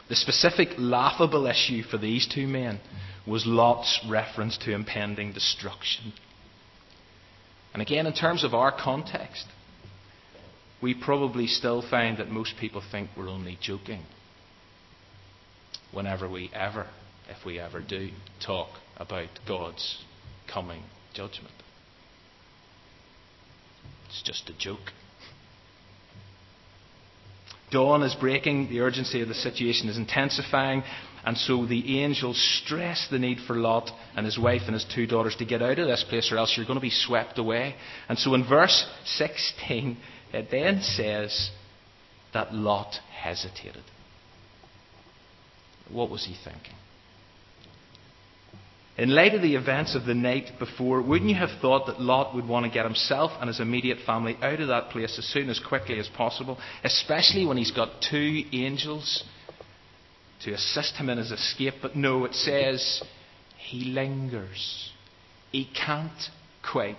The 0.10 0.16
specific 0.16 0.70
laughable 0.78 1.48
issue 1.48 1.82
for 1.84 1.98
these 1.98 2.28
two 2.28 2.48
men 2.48 2.80
was 3.26 3.46
Lot's 3.46 4.00
reference 4.10 4.58
to 4.60 4.74
impending 4.74 5.32
destruction. 5.32 6.14
And 7.72 7.82
again, 7.82 8.06
in 8.06 8.14
terms 8.14 8.44
of 8.44 8.54
our 8.54 8.72
context, 8.72 9.46
we 10.82 10.94
probably 10.94 11.48
still 11.48 11.82
find 11.82 12.18
that 12.18 12.30
most 12.30 12.56
people 12.60 12.84
think 12.92 13.10
we're 13.16 13.30
only 13.30 13.58
joking 13.62 14.04
whenever 15.92 16.30
we 16.30 16.52
ever 16.54 16.88
if 17.30 17.46
we 17.46 17.58
ever 17.58 17.80
do 17.80 18.10
talk 18.46 18.68
about 19.04 19.28
God's 19.48 20.04
coming 20.52 20.84
judgment. 21.14 21.54
It's 24.08 24.24
just 24.24 24.50
a 24.50 24.58
joke. 24.58 24.92
Dawn 27.72 28.04
is 28.04 28.16
breaking, 28.16 28.70
the 28.70 28.82
urgency 28.82 29.22
of 29.22 29.28
the 29.28 29.34
situation 29.34 29.90
is 29.90 29.98
intensifying, 29.98 30.84
and 31.26 31.36
so 31.36 31.66
the 31.66 32.02
angels 32.04 32.38
stress 32.64 33.08
the 33.10 33.18
need 33.18 33.40
for 33.48 33.56
Lot 33.56 33.90
and 34.16 34.26
his 34.26 34.38
wife 34.38 34.62
and 34.66 34.76
his 34.76 34.86
two 34.94 35.08
daughters 35.08 35.36
to 35.38 35.46
get 35.46 35.62
out 35.62 35.80
of 35.80 35.88
this 35.88 36.06
place, 36.08 36.32
or 36.32 36.38
else 36.38 36.54
you're 36.56 36.68
going 36.68 36.78
to 36.78 36.82
be 36.82 36.92
swept 36.92 37.40
away. 37.40 37.76
And 38.08 38.18
so 38.18 38.36
in 38.36 38.48
verse 38.48 38.86
16, 39.06 39.98
it 40.34 40.50
then 40.52 40.82
says 40.82 41.50
that 42.34 42.54
Lot 42.54 42.96
hesitated. 43.12 43.84
What 45.92 46.10
was 46.10 46.26
he 46.26 46.36
thinking? 46.44 46.76
In 48.96 49.10
light 49.10 49.34
of 49.34 49.42
the 49.42 49.56
events 49.56 49.96
of 49.96 50.06
the 50.06 50.14
night 50.14 50.52
before, 50.60 51.02
wouldn't 51.02 51.30
you 51.30 51.36
have 51.36 51.60
thought 51.62 51.88
that 51.88 52.00
Lot 52.00 52.36
would 52.36 52.48
want 52.48 52.66
to 52.66 52.72
get 52.72 52.86
himself 52.86 53.32
and 53.40 53.48
his 53.48 53.60
immediate 53.60 53.98
family 54.06 54.38
out 54.42 54.60
of 54.62 54.68
that 54.68 54.92
place 54.92 55.18
as 55.18 55.26
soon 55.26 55.50
as 55.50 55.60
quickly 55.60 55.98
as 55.98 56.08
possible, 56.10 56.60
especially 56.84 57.46
when 57.46 57.58
he's 57.58 57.72
got 57.72 57.90
two 58.08 58.44
angels 58.52 59.24
to 60.44 60.54
assist 60.54 60.96
him 60.96 61.10
in 61.10 61.18
his 61.18 61.32
escape? 61.32 61.76
But 61.82 61.96
no, 61.96 62.26
it 62.26 62.36
says 62.36 63.02
he 63.58 63.86
lingers. 63.86 64.92
He 65.52 65.68
can't 65.74 66.12
quite 66.72 66.98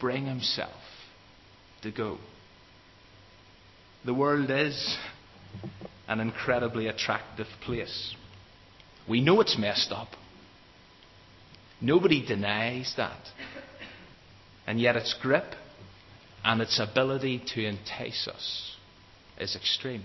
bring 0.00 0.26
himself 0.26 0.82
to 1.82 1.92
go. 1.92 2.18
The 4.04 4.14
world 4.14 4.50
is 4.50 4.96
an 6.08 6.18
incredibly 6.18 6.88
attractive 6.88 7.46
place. 7.64 8.16
We 9.08 9.20
know 9.20 9.40
it's 9.40 9.56
messed 9.56 9.92
up. 9.92 10.08
Nobody 11.80 12.24
denies 12.24 12.94
that. 12.96 13.20
And 14.66 14.80
yet 14.80 14.96
its 14.96 15.14
grip 15.20 15.54
and 16.44 16.60
its 16.60 16.78
ability 16.78 17.42
to 17.54 17.64
entice 17.64 18.28
us 18.28 18.76
is 19.38 19.56
extreme. 19.56 20.04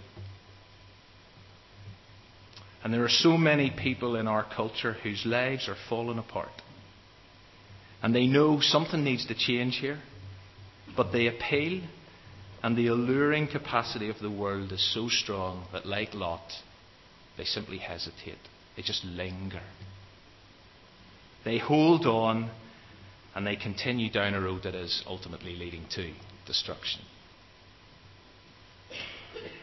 And 2.83 2.93
there 2.93 3.03
are 3.03 3.09
so 3.09 3.37
many 3.37 3.71
people 3.71 4.15
in 4.15 4.27
our 4.27 4.45
culture 4.55 4.93
whose 4.93 5.25
lives 5.25 5.67
are 5.67 5.75
falling 5.89 6.19
apart. 6.19 6.61
And 8.01 8.13
they 8.13 8.27
know 8.27 8.59
something 8.61 9.03
needs 9.03 9.25
to 9.27 9.35
change 9.35 9.77
here, 9.77 9.99
but 10.95 11.11
they 11.11 11.27
appeal 11.27 11.81
and 12.65 12.75
the 12.75 12.87
alluring 12.87 13.47
capacity 13.47 14.09
of 14.09 14.17
the 14.19 14.31
world 14.31 14.71
is 14.71 14.93
so 14.93 15.07
strong 15.07 15.67
that, 15.71 15.85
like 15.85 16.15
Lot, 16.15 16.51
they 17.37 17.43
simply 17.43 17.77
hesitate. 17.77 18.39
They 18.75 18.81
just 18.81 19.05
linger. 19.05 19.61
They 21.45 21.59
hold 21.59 22.05
on 22.05 22.49
and 23.35 23.45
they 23.45 23.55
continue 23.55 24.09
down 24.09 24.33
a 24.33 24.41
road 24.41 24.63
that 24.63 24.75
is 24.75 25.03
ultimately 25.05 25.55
leading 25.55 25.85
to 25.91 26.11
destruction. 26.47 27.01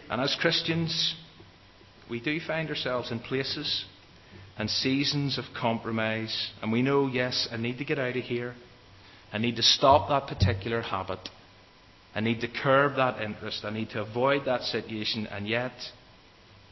And 0.08 0.20
as 0.20 0.36
Christians, 0.40 1.16
we 2.08 2.20
do 2.20 2.38
find 2.38 2.68
ourselves 2.68 3.10
in 3.10 3.18
places 3.18 3.86
and 4.58 4.68
seasons 4.68 5.38
of 5.38 5.44
compromise, 5.58 6.50
and 6.60 6.70
we 6.70 6.82
know, 6.82 7.06
yes, 7.06 7.48
I 7.50 7.56
need 7.56 7.78
to 7.78 7.84
get 7.84 7.98
out 7.98 8.16
of 8.16 8.22
here. 8.22 8.54
I 9.32 9.38
need 9.38 9.56
to 9.56 9.62
stop 9.62 10.10
that 10.10 10.26
particular 10.26 10.82
habit. 10.82 11.26
I 12.14 12.20
need 12.20 12.42
to 12.42 12.48
curb 12.48 12.96
that 12.96 13.22
interest. 13.22 13.64
I 13.64 13.70
need 13.70 13.88
to 13.90 14.02
avoid 14.02 14.44
that 14.44 14.60
situation, 14.60 15.26
and 15.26 15.48
yet 15.48 15.72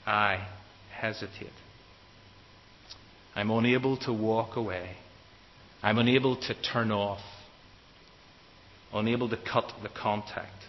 I 0.06 0.46
hesitate. 0.92 1.52
I'm 3.40 3.50
unable 3.50 3.96
to 4.00 4.12
walk 4.12 4.56
away. 4.56 4.96
I'm 5.82 5.96
unable 5.96 6.36
to 6.36 6.62
turn 6.62 6.90
off. 6.90 7.20
Unable 8.92 9.30
to 9.30 9.38
cut 9.38 9.72
the 9.82 9.88
contact. 9.88 10.64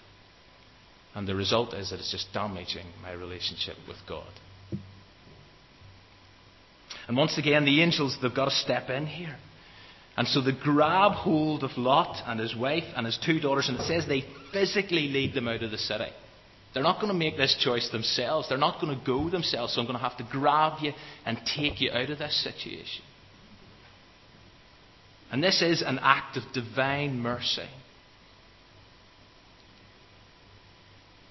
And 1.14 1.28
the 1.28 1.36
result 1.36 1.74
is 1.74 1.90
that 1.90 2.00
it's 2.00 2.12
just 2.12 2.32
damaging 2.34 2.86
my 3.02 3.12
relationship 3.12 3.76
with 3.90 3.98
God. 4.08 4.32
And 7.10 7.18
once 7.18 7.38
again, 7.38 7.66
the 7.66 7.84
angels, 7.84 8.18
they've 8.22 8.34
got 8.34 8.46
to 8.46 8.56
step 8.56 8.90
in 8.90 9.06
here. 9.06 9.36
And 10.16 10.26
so 10.26 10.40
they 10.40 10.54
grab 10.54 11.12
hold 11.12 11.66
of 11.66 11.78
Lot 11.78 12.24
and 12.26 12.40
his 12.40 12.56
wife 12.56 12.86
and 12.96 13.06
his 13.06 13.18
two 13.18 13.42
daughters, 13.42 13.68
and 13.68 13.80
it 13.80 13.84
says 13.84 14.08
they 14.08 14.24
physically 14.54 15.10
lead 15.10 15.34
them 15.34 15.50
out 15.50 15.62
of 15.62 15.72
the 15.72 15.78
city. 15.78 16.12
They're 16.74 16.84
not 16.84 17.02
going 17.02 17.12
to 17.12 17.18
make 17.18 17.36
this 17.36 17.56
choice 17.60 17.90
themselves. 17.90 18.48
They're 18.48 18.58
not 18.58 18.80
going 18.80 18.98
to 18.98 19.06
go 19.06 19.30
themselves. 19.30 19.74
So 19.74 19.82
I'm 19.82 19.88
going 19.88 19.98
to 19.98 20.04
have 20.04 20.18
to 20.18 20.28
grab 20.30 20.80
you 20.82 20.94
and 21.26 21.38
take 21.56 21.82
you 21.82 21.92
out 21.92 22.10
of 22.10 22.20
this 22.20 22.44
situation. 22.44 23.04
And 25.32 25.44
this 25.44 25.62
is 25.62 25.82
an 25.82 26.00
act 26.02 26.38
of 26.38 26.44
divine 26.54 27.20
mercy. 27.20 27.68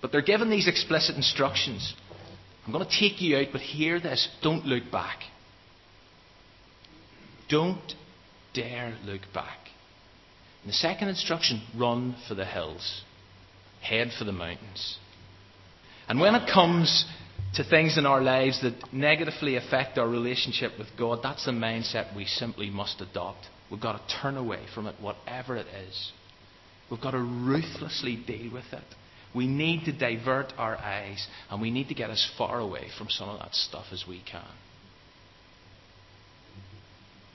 But 0.02 0.12
they're 0.12 0.22
given 0.22 0.50
these 0.50 0.68
explicit 0.68 1.16
instructions. 1.16 1.94
I'm 2.66 2.72
going 2.72 2.86
to 2.86 2.90
take 2.90 3.20
you 3.20 3.36
out, 3.36 3.48
but 3.52 3.60
hear 3.60 4.00
this 4.00 4.28
don't 4.42 4.64
look 4.64 4.90
back. 4.90 5.20
Don't 7.48 7.94
dare 8.54 8.96
look 9.04 9.22
back. 9.34 9.58
And 10.62 10.70
the 10.70 10.76
second 10.76 11.08
instruction 11.08 11.62
run 11.76 12.14
for 12.28 12.34
the 12.34 12.44
hills, 12.44 13.02
head 13.82 14.10
for 14.18 14.24
the 14.24 14.32
mountains. 14.32 14.98
And 16.10 16.18
when 16.18 16.34
it 16.34 16.50
comes 16.52 17.04
to 17.54 17.62
things 17.62 17.96
in 17.96 18.04
our 18.04 18.20
lives 18.20 18.60
that 18.62 18.92
negatively 18.92 19.54
affect 19.54 19.96
our 19.96 20.08
relationship 20.08 20.72
with 20.76 20.88
God, 20.98 21.20
that's 21.22 21.44
the 21.46 21.52
mindset 21.52 22.16
we 22.16 22.24
simply 22.24 22.68
must 22.68 23.00
adopt. 23.00 23.46
We've 23.70 23.80
got 23.80 23.92
to 23.92 24.16
turn 24.20 24.36
away 24.36 24.64
from 24.74 24.88
it, 24.88 24.96
whatever 25.00 25.56
it 25.56 25.68
is. 25.68 26.10
We've 26.90 27.00
got 27.00 27.12
to 27.12 27.20
ruthlessly 27.20 28.16
deal 28.26 28.52
with 28.52 28.64
it. 28.72 28.82
We 29.36 29.46
need 29.46 29.84
to 29.84 29.92
divert 29.92 30.52
our 30.58 30.76
eyes 30.78 31.24
and 31.48 31.62
we 31.62 31.70
need 31.70 31.86
to 31.90 31.94
get 31.94 32.10
as 32.10 32.28
far 32.36 32.58
away 32.58 32.88
from 32.98 33.08
some 33.08 33.28
of 33.28 33.38
that 33.38 33.54
stuff 33.54 33.86
as 33.92 34.04
we 34.08 34.20
can. 34.28 34.42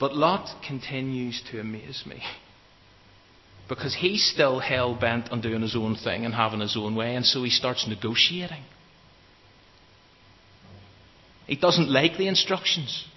But 0.01 0.17
Lot 0.17 0.49
continues 0.67 1.41
to 1.49 1.61
amaze 1.61 2.03
me. 2.05 2.21
Because 3.67 3.95
he's 3.95 4.23
still 4.23 4.59
hell 4.59 4.95
bent 4.95 5.31
on 5.31 5.41
doing 5.41 5.61
his 5.61 5.75
own 5.75 5.95
thing 5.95 6.23
and 6.25 6.33
having 6.33 6.59
his 6.59 6.77
own 6.77 6.95
way, 6.95 7.15
and 7.15 7.25
so 7.25 7.43
he 7.43 7.49
starts 7.49 7.87
negotiating. 7.87 8.63
He 11.47 11.55
doesn't 11.55 11.89
like 11.89 12.17
the 12.17 12.27
instructions. 12.27 13.07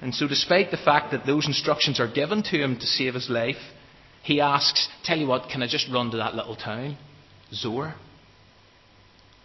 And 0.00 0.14
so, 0.14 0.28
despite 0.28 0.70
the 0.70 0.76
fact 0.76 1.10
that 1.10 1.26
those 1.26 1.46
instructions 1.46 1.98
are 1.98 2.10
given 2.10 2.42
to 2.44 2.62
him 2.62 2.76
to 2.76 2.86
save 2.86 3.14
his 3.14 3.28
life, 3.28 3.56
he 4.22 4.40
asks, 4.40 4.88
Tell 5.04 5.18
you 5.18 5.26
what, 5.26 5.48
can 5.50 5.62
I 5.62 5.66
just 5.66 5.88
run 5.92 6.10
to 6.12 6.18
that 6.18 6.34
little 6.34 6.56
town? 6.56 6.96
Zoar? 7.52 7.94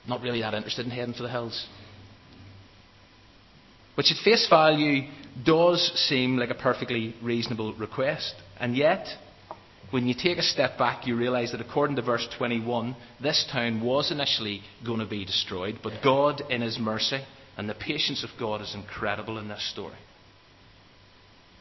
Not 0.07 0.21
really 0.21 0.41
that 0.41 0.53
interested 0.53 0.85
in 0.85 0.91
heading 0.91 1.13
for 1.13 1.23
the 1.23 1.29
hills. 1.29 1.65
Which, 3.95 4.11
at 4.11 4.17
face 4.23 4.47
value, 4.49 5.09
does 5.43 5.91
seem 6.07 6.37
like 6.37 6.49
a 6.49 6.55
perfectly 6.55 7.15
reasonable 7.21 7.73
request. 7.73 8.35
And 8.63 8.77
yet, 8.77 9.07
when 9.91 10.07
you 10.07 10.13
take 10.13 10.37
a 10.37 10.41
step 10.41 10.77
back, 10.77 11.05
you 11.05 11.17
realize 11.17 11.51
that 11.51 11.59
according 11.59 11.97
to 11.97 12.01
verse 12.01 12.25
21, 12.37 12.95
this 13.21 13.45
town 13.51 13.81
was 13.81 14.09
initially 14.09 14.61
going 14.85 15.01
to 15.01 15.05
be 15.05 15.25
destroyed, 15.25 15.79
but 15.83 16.01
God, 16.01 16.41
in 16.49 16.61
His 16.61 16.79
mercy, 16.79 17.19
and 17.57 17.67
the 17.67 17.73
patience 17.73 18.23
of 18.23 18.29
God 18.39 18.61
is 18.61 18.73
incredible 18.73 19.37
in 19.37 19.49
this 19.49 19.69
story. 19.73 19.97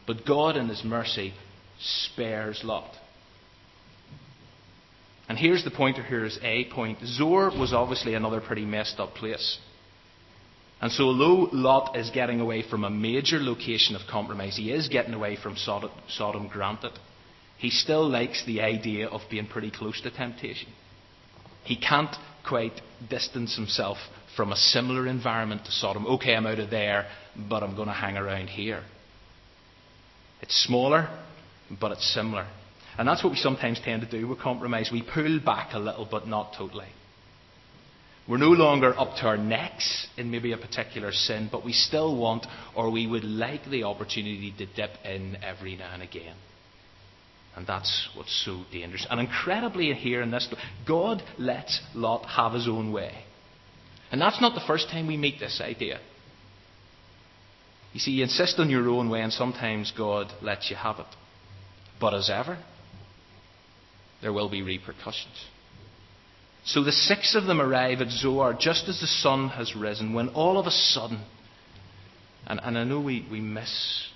But 0.06 0.24
God, 0.24 0.56
in 0.56 0.68
His 0.68 0.84
mercy, 0.84 1.34
spares 1.80 2.60
Lot. 2.62 2.94
And 5.28 5.36
here's 5.36 5.64
the 5.64 5.72
pointer 5.72 6.04
here 6.04 6.24
is 6.24 6.38
A 6.44 6.66
point. 6.66 6.98
Zoar 7.04 7.50
was 7.50 7.72
obviously 7.72 8.14
another 8.14 8.40
pretty 8.40 8.64
messed 8.64 9.00
up 9.00 9.16
place. 9.16 9.58
And 10.82 10.90
so, 10.90 11.04
although 11.04 11.48
Lot 11.52 11.96
is 11.96 12.10
getting 12.10 12.40
away 12.40 12.62
from 12.68 12.82
a 12.82 12.90
major 12.90 13.38
location 13.38 13.94
of 13.94 14.02
compromise, 14.10 14.56
he 14.56 14.72
is 14.72 14.88
getting 14.88 15.14
away 15.14 15.36
from 15.40 15.56
Sodom, 15.56 15.92
Sodom 16.08 16.48
granted. 16.48 16.90
He 17.56 17.70
still 17.70 18.08
likes 18.08 18.44
the 18.44 18.62
idea 18.62 19.06
of 19.06 19.20
being 19.30 19.46
pretty 19.46 19.70
close 19.70 20.00
to 20.00 20.10
temptation. 20.10 20.68
He 21.62 21.76
can't 21.76 22.14
quite 22.44 22.80
distance 23.08 23.54
himself 23.54 23.96
from 24.36 24.50
a 24.50 24.56
similar 24.56 25.06
environment 25.06 25.64
to 25.66 25.70
Sodom. 25.70 26.04
Okay, 26.04 26.34
I'm 26.34 26.46
out 26.46 26.58
of 26.58 26.70
there, 26.70 27.06
but 27.48 27.62
I'm 27.62 27.76
going 27.76 27.86
to 27.86 27.94
hang 27.94 28.16
around 28.16 28.48
here. 28.48 28.82
It's 30.40 30.64
smaller, 30.64 31.08
but 31.80 31.92
it's 31.92 32.12
similar. 32.12 32.48
And 32.98 33.06
that's 33.06 33.22
what 33.22 33.32
we 33.32 33.38
sometimes 33.38 33.80
tend 33.84 34.02
to 34.02 34.10
do 34.10 34.26
with 34.26 34.40
compromise. 34.40 34.90
We 34.92 35.02
pull 35.02 35.38
back 35.38 35.74
a 35.74 35.78
little, 35.78 36.08
but 36.10 36.26
not 36.26 36.54
totally. 36.58 36.88
We're 38.28 38.38
no 38.38 38.50
longer 38.50 38.96
up 38.96 39.16
to 39.16 39.22
our 39.26 39.36
necks 39.36 40.06
in 40.16 40.30
maybe 40.30 40.52
a 40.52 40.56
particular 40.56 41.10
sin, 41.10 41.48
but 41.50 41.64
we 41.64 41.72
still 41.72 42.16
want 42.16 42.46
or 42.76 42.90
we 42.90 43.06
would 43.06 43.24
like 43.24 43.68
the 43.68 43.82
opportunity 43.82 44.54
to 44.58 44.66
dip 44.66 44.90
in 45.04 45.38
every 45.42 45.76
now 45.76 45.92
and 45.92 46.02
again. 46.02 46.36
And 47.56 47.66
that's 47.66 48.08
what's 48.14 48.44
so 48.44 48.62
dangerous. 48.72 49.06
And 49.10 49.20
incredibly, 49.20 49.92
here 49.92 50.22
in 50.22 50.30
this, 50.30 50.48
God 50.86 51.22
lets 51.36 51.80
Lot 51.94 52.24
have 52.26 52.52
his 52.52 52.68
own 52.68 52.92
way. 52.92 53.12
And 54.10 54.20
that's 54.20 54.40
not 54.40 54.54
the 54.54 54.66
first 54.66 54.88
time 54.88 55.06
we 55.06 55.16
meet 55.16 55.40
this 55.40 55.60
idea. 55.60 55.98
You 57.92 58.00
see, 58.00 58.12
you 58.12 58.22
insist 58.22 58.58
on 58.58 58.70
your 58.70 58.88
own 58.88 59.10
way, 59.10 59.20
and 59.20 59.32
sometimes 59.32 59.92
God 59.96 60.32
lets 60.40 60.70
you 60.70 60.76
have 60.76 60.98
it. 60.98 61.06
But 62.00 62.14
as 62.14 62.30
ever, 62.30 62.58
there 64.22 64.32
will 64.32 64.48
be 64.48 64.62
repercussions. 64.62 65.44
So 66.64 66.84
the 66.84 66.92
six 66.92 67.34
of 67.34 67.44
them 67.44 67.60
arrive 67.60 68.00
at 68.00 68.10
Zoar 68.10 68.54
just 68.54 68.88
as 68.88 69.00
the 69.00 69.06
sun 69.06 69.48
has 69.50 69.74
risen, 69.74 70.12
when 70.12 70.28
all 70.28 70.58
of 70.58 70.66
a 70.66 70.70
sudden, 70.70 71.22
and, 72.46 72.60
and 72.62 72.78
I 72.78 72.84
know 72.84 73.00
we, 73.00 73.26
we 73.30 73.40
miss 73.40 74.08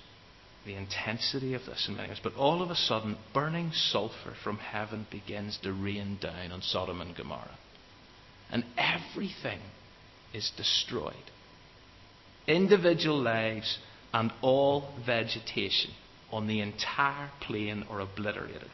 the 0.65 0.75
intensity 0.75 1.53
of 1.53 1.65
this 1.65 1.87
in 1.87 1.95
many 1.95 2.09
ways, 2.09 2.19
but 2.21 2.35
all 2.35 2.61
of 2.61 2.69
a 2.69 2.75
sudden, 2.75 3.17
burning 3.33 3.71
sulphur 3.73 4.33
from 4.43 4.57
heaven 4.57 5.07
begins 5.09 5.57
to 5.63 5.73
rain 5.73 6.17
down 6.21 6.51
on 6.51 6.61
Sodom 6.61 7.01
and 7.01 7.15
Gomorrah. 7.15 7.57
And 8.49 8.63
everything 8.77 9.59
is 10.33 10.51
destroyed. 10.55 11.15
Individual 12.47 13.21
lives 13.21 13.77
and 14.13 14.31
all 14.41 14.93
vegetation 15.05 15.91
on 16.31 16.47
the 16.47 16.61
entire 16.61 17.29
plain 17.41 17.85
are 17.89 17.99
obliterated. 17.99 18.69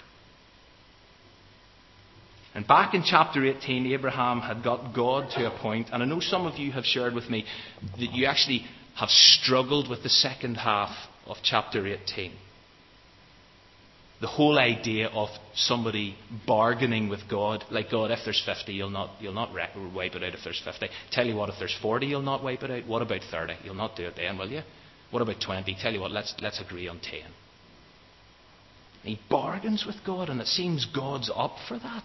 And 2.55 2.67
back 2.67 2.93
in 2.93 3.03
chapter 3.03 3.43
18, 3.43 3.87
Abraham 3.93 4.39
had 4.39 4.63
got 4.63 4.93
God 4.93 5.29
to 5.31 5.47
a 5.47 5.59
point, 5.59 5.87
and 5.91 6.03
I 6.03 6.05
know 6.05 6.19
some 6.19 6.45
of 6.45 6.59
you 6.59 6.71
have 6.71 6.85
shared 6.85 7.13
with 7.13 7.29
me 7.29 7.45
that 7.97 8.13
you 8.13 8.25
actually 8.25 8.65
have 8.95 9.09
struggled 9.09 9.89
with 9.89 10.03
the 10.03 10.09
second 10.09 10.55
half 10.55 10.91
of 11.25 11.37
chapter 11.43 11.87
18. 11.87 12.31
The 14.21 14.27
whole 14.27 14.59
idea 14.59 15.07
of 15.07 15.29
somebody 15.55 16.15
bargaining 16.47 17.09
with 17.09 17.21
God, 17.29 17.65
like 17.71 17.89
God, 17.89 18.11
if 18.11 18.19
there's 18.23 18.41
50, 18.45 18.71
you'll 18.71 18.89
not, 18.89 19.09
you'll 19.19 19.33
not 19.33 19.51
wipe 19.53 20.15
it 20.15 20.23
out 20.23 20.33
if 20.33 20.39
there's 20.43 20.61
50. 20.63 20.87
Tell 21.11 21.25
you 21.25 21.35
what, 21.35 21.49
if 21.49 21.55
there's 21.57 21.75
40, 21.81 22.05
you'll 22.05 22.21
not 22.21 22.43
wipe 22.43 22.61
it 22.61 22.71
out. 22.71 22.87
What 22.87 23.01
about 23.01 23.21
30? 23.31 23.55
You'll 23.63 23.73
not 23.73 23.95
do 23.95 24.05
it 24.05 24.13
then, 24.15 24.37
will 24.37 24.49
you? 24.49 24.61
What 25.09 25.21
about 25.21 25.41
20? 25.41 25.75
Tell 25.81 25.91
you 25.91 25.99
what, 25.99 26.11
let's, 26.11 26.35
let's 26.39 26.61
agree 26.61 26.87
on 26.87 26.99
10. 26.99 27.19
He 29.03 29.19
bargains 29.29 29.85
with 29.85 29.97
God, 30.05 30.29
and 30.29 30.39
it 30.39 30.47
seems 30.47 30.85
God's 30.85 31.29
up 31.35 31.55
for 31.67 31.77
that. 31.79 32.03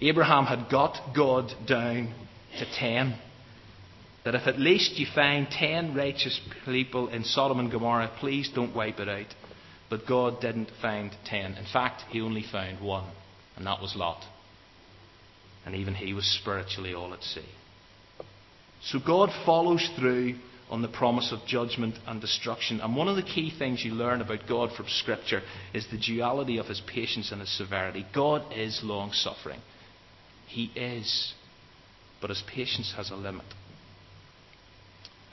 Abraham 0.00 0.44
had 0.44 0.70
got 0.70 1.14
God 1.14 1.52
down 1.66 2.14
to 2.58 2.66
10. 2.78 3.18
That 4.24 4.34
if 4.34 4.46
at 4.46 4.58
least 4.58 4.98
you 4.98 5.06
find 5.14 5.48
10 5.48 5.94
righteous 5.94 6.40
people 6.64 7.08
in 7.08 7.24
Sodom 7.24 7.60
and 7.60 7.70
Gomorrah, 7.70 8.10
please 8.18 8.50
don't 8.54 8.74
wipe 8.74 8.98
it 8.98 9.08
out. 9.08 9.32
But 9.88 10.06
God 10.06 10.40
didn't 10.40 10.70
find 10.82 11.12
10. 11.26 11.54
In 11.54 11.66
fact, 11.72 12.02
He 12.10 12.20
only 12.20 12.42
found 12.42 12.80
one, 12.80 13.08
and 13.56 13.66
that 13.66 13.80
was 13.80 13.94
Lot. 13.94 14.22
And 15.64 15.74
even 15.74 15.94
he 15.94 16.12
was 16.12 16.24
spiritually 16.40 16.94
all 16.94 17.12
at 17.12 17.22
sea. 17.22 17.44
So 18.82 19.00
God 19.04 19.30
follows 19.44 19.88
through 19.98 20.36
on 20.70 20.82
the 20.82 20.88
promise 20.88 21.32
of 21.32 21.46
judgment 21.46 21.96
and 22.06 22.20
destruction. 22.20 22.80
And 22.80 22.96
one 22.96 23.08
of 23.08 23.16
the 23.16 23.22
key 23.22 23.52
things 23.56 23.84
you 23.84 23.92
learn 23.92 24.20
about 24.20 24.48
God 24.48 24.72
from 24.76 24.86
Scripture 24.88 25.42
is 25.74 25.86
the 25.90 25.98
duality 25.98 26.58
of 26.58 26.66
his 26.66 26.80
patience 26.86 27.32
and 27.32 27.40
his 27.40 27.56
severity. 27.56 28.06
God 28.14 28.52
is 28.54 28.80
long 28.82 29.12
suffering. 29.12 29.60
He 30.56 30.70
is. 30.74 31.34
But 32.22 32.30
his 32.30 32.42
patience 32.48 32.94
has 32.96 33.10
a 33.10 33.14
limit. 33.14 33.44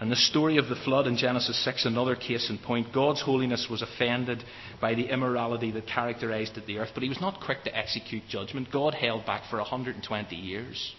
And 0.02 0.12
the 0.12 0.18
story 0.18 0.58
of 0.58 0.68
the 0.68 0.76
flood 0.76 1.08
in 1.08 1.16
Genesis 1.16 1.64
6, 1.64 1.86
another 1.86 2.18
case 2.18 2.50
in 2.50 2.58
point. 2.58 2.94
God's 2.94 3.22
holiness 3.22 3.68
was 3.72 3.82
offended 3.82 4.44
by 4.82 4.96
the 4.96 5.06
immorality 5.06 5.72
that 5.72 5.88
characterized 5.88 6.60
the 6.68 6.78
earth, 6.78 6.90
but 6.94 7.04
he 7.04 7.08
was 7.08 7.22
not 7.22 7.40
quick 7.40 7.64
to 7.64 7.74
execute 7.74 8.24
judgment. 8.28 8.68
God 8.70 8.96
held 8.96 9.26
back 9.26 9.44
for 9.50 9.60
120 9.60 10.36
years 10.36 10.94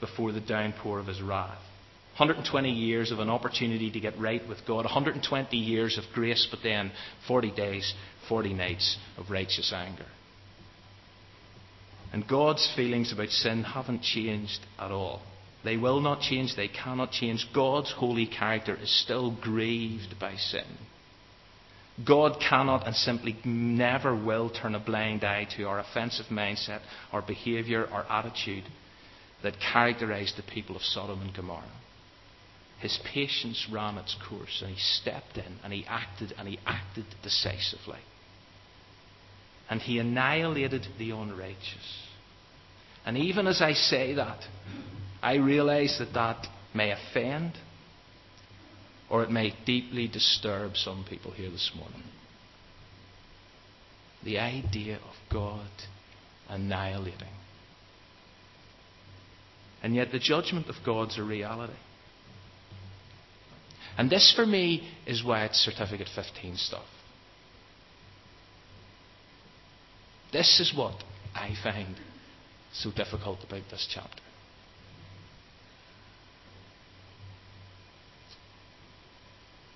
before 0.00 0.32
the 0.32 0.40
downpour 0.40 0.98
of 0.98 1.06
his 1.06 1.22
wrath. 1.22 1.62
120 2.18 2.68
years 2.68 3.12
of 3.12 3.20
an 3.20 3.30
opportunity 3.30 3.92
to 3.92 4.00
get 4.00 4.18
right 4.18 4.42
with 4.48 4.58
God, 4.66 4.84
120 4.84 5.56
years 5.56 5.98
of 5.98 6.04
grace, 6.12 6.48
but 6.50 6.60
then 6.64 6.90
40 7.28 7.52
days, 7.52 7.94
40 8.28 8.54
nights 8.54 8.96
of 9.18 9.30
righteous 9.30 9.72
anger. 9.72 10.06
And 12.14 12.28
God's 12.28 12.72
feelings 12.76 13.12
about 13.12 13.30
sin 13.30 13.64
haven't 13.64 14.02
changed 14.02 14.60
at 14.78 14.92
all. 14.92 15.20
They 15.64 15.76
will 15.76 16.00
not 16.00 16.20
change, 16.20 16.54
they 16.54 16.68
cannot 16.68 17.10
change. 17.10 17.44
God's 17.52 17.90
holy 17.90 18.28
character 18.28 18.78
is 18.80 19.02
still 19.02 19.36
grieved 19.42 20.14
by 20.20 20.36
sin. 20.36 20.78
God 22.06 22.36
cannot 22.38 22.86
and 22.86 22.94
simply 22.94 23.36
never 23.44 24.14
will 24.14 24.48
turn 24.48 24.76
a 24.76 24.78
blind 24.78 25.24
eye 25.24 25.48
to 25.56 25.64
our 25.64 25.80
offensive 25.80 26.26
mindset, 26.26 26.82
our 27.10 27.20
behaviour, 27.20 27.88
our 27.88 28.06
attitude 28.08 28.62
that 29.42 29.54
characterized 29.72 30.36
the 30.36 30.52
people 30.54 30.76
of 30.76 30.82
Sodom 30.82 31.20
and 31.20 31.34
Gomorrah. 31.34 31.64
His 32.78 32.96
patience 33.12 33.66
ran 33.72 33.98
its 33.98 34.16
course, 34.28 34.62
and 34.64 34.72
he 34.72 34.78
stepped 34.78 35.36
in 35.36 35.58
and 35.64 35.72
he 35.72 35.84
acted 35.88 36.32
and 36.38 36.46
he 36.46 36.60
acted 36.64 37.06
decisively. 37.24 37.98
And 39.68 39.80
he 39.80 39.98
annihilated 39.98 40.86
the 40.96 41.10
unrighteous. 41.10 42.03
And 43.04 43.18
even 43.18 43.46
as 43.46 43.60
I 43.60 43.72
say 43.72 44.14
that, 44.14 44.40
I 45.22 45.36
realize 45.36 45.96
that 45.98 46.14
that 46.14 46.46
may 46.74 46.90
offend 46.90 47.52
or 49.10 49.22
it 49.22 49.30
may 49.30 49.54
deeply 49.66 50.08
disturb 50.08 50.76
some 50.76 51.04
people 51.08 51.30
here 51.30 51.50
this 51.50 51.70
morning. 51.76 52.02
The 54.24 54.38
idea 54.38 54.96
of 54.96 55.14
God 55.32 55.68
annihilating. 56.48 57.28
And 59.82 59.94
yet 59.94 60.12
the 60.12 60.18
judgment 60.18 60.68
of 60.68 60.76
God's 60.84 61.18
a 61.18 61.22
reality. 61.22 61.74
And 63.98 64.10
this 64.10 64.32
for 64.34 64.46
me 64.46 64.90
is 65.06 65.22
why 65.22 65.44
it's 65.44 65.58
certificate 65.58 66.08
15 66.14 66.56
stuff. 66.56 66.86
This 70.32 70.58
is 70.58 70.74
what 70.74 71.04
I 71.34 71.54
find 71.62 71.94
so 72.74 72.90
difficult 72.90 73.38
about 73.44 73.62
this 73.70 73.88
chapter. 73.92 74.22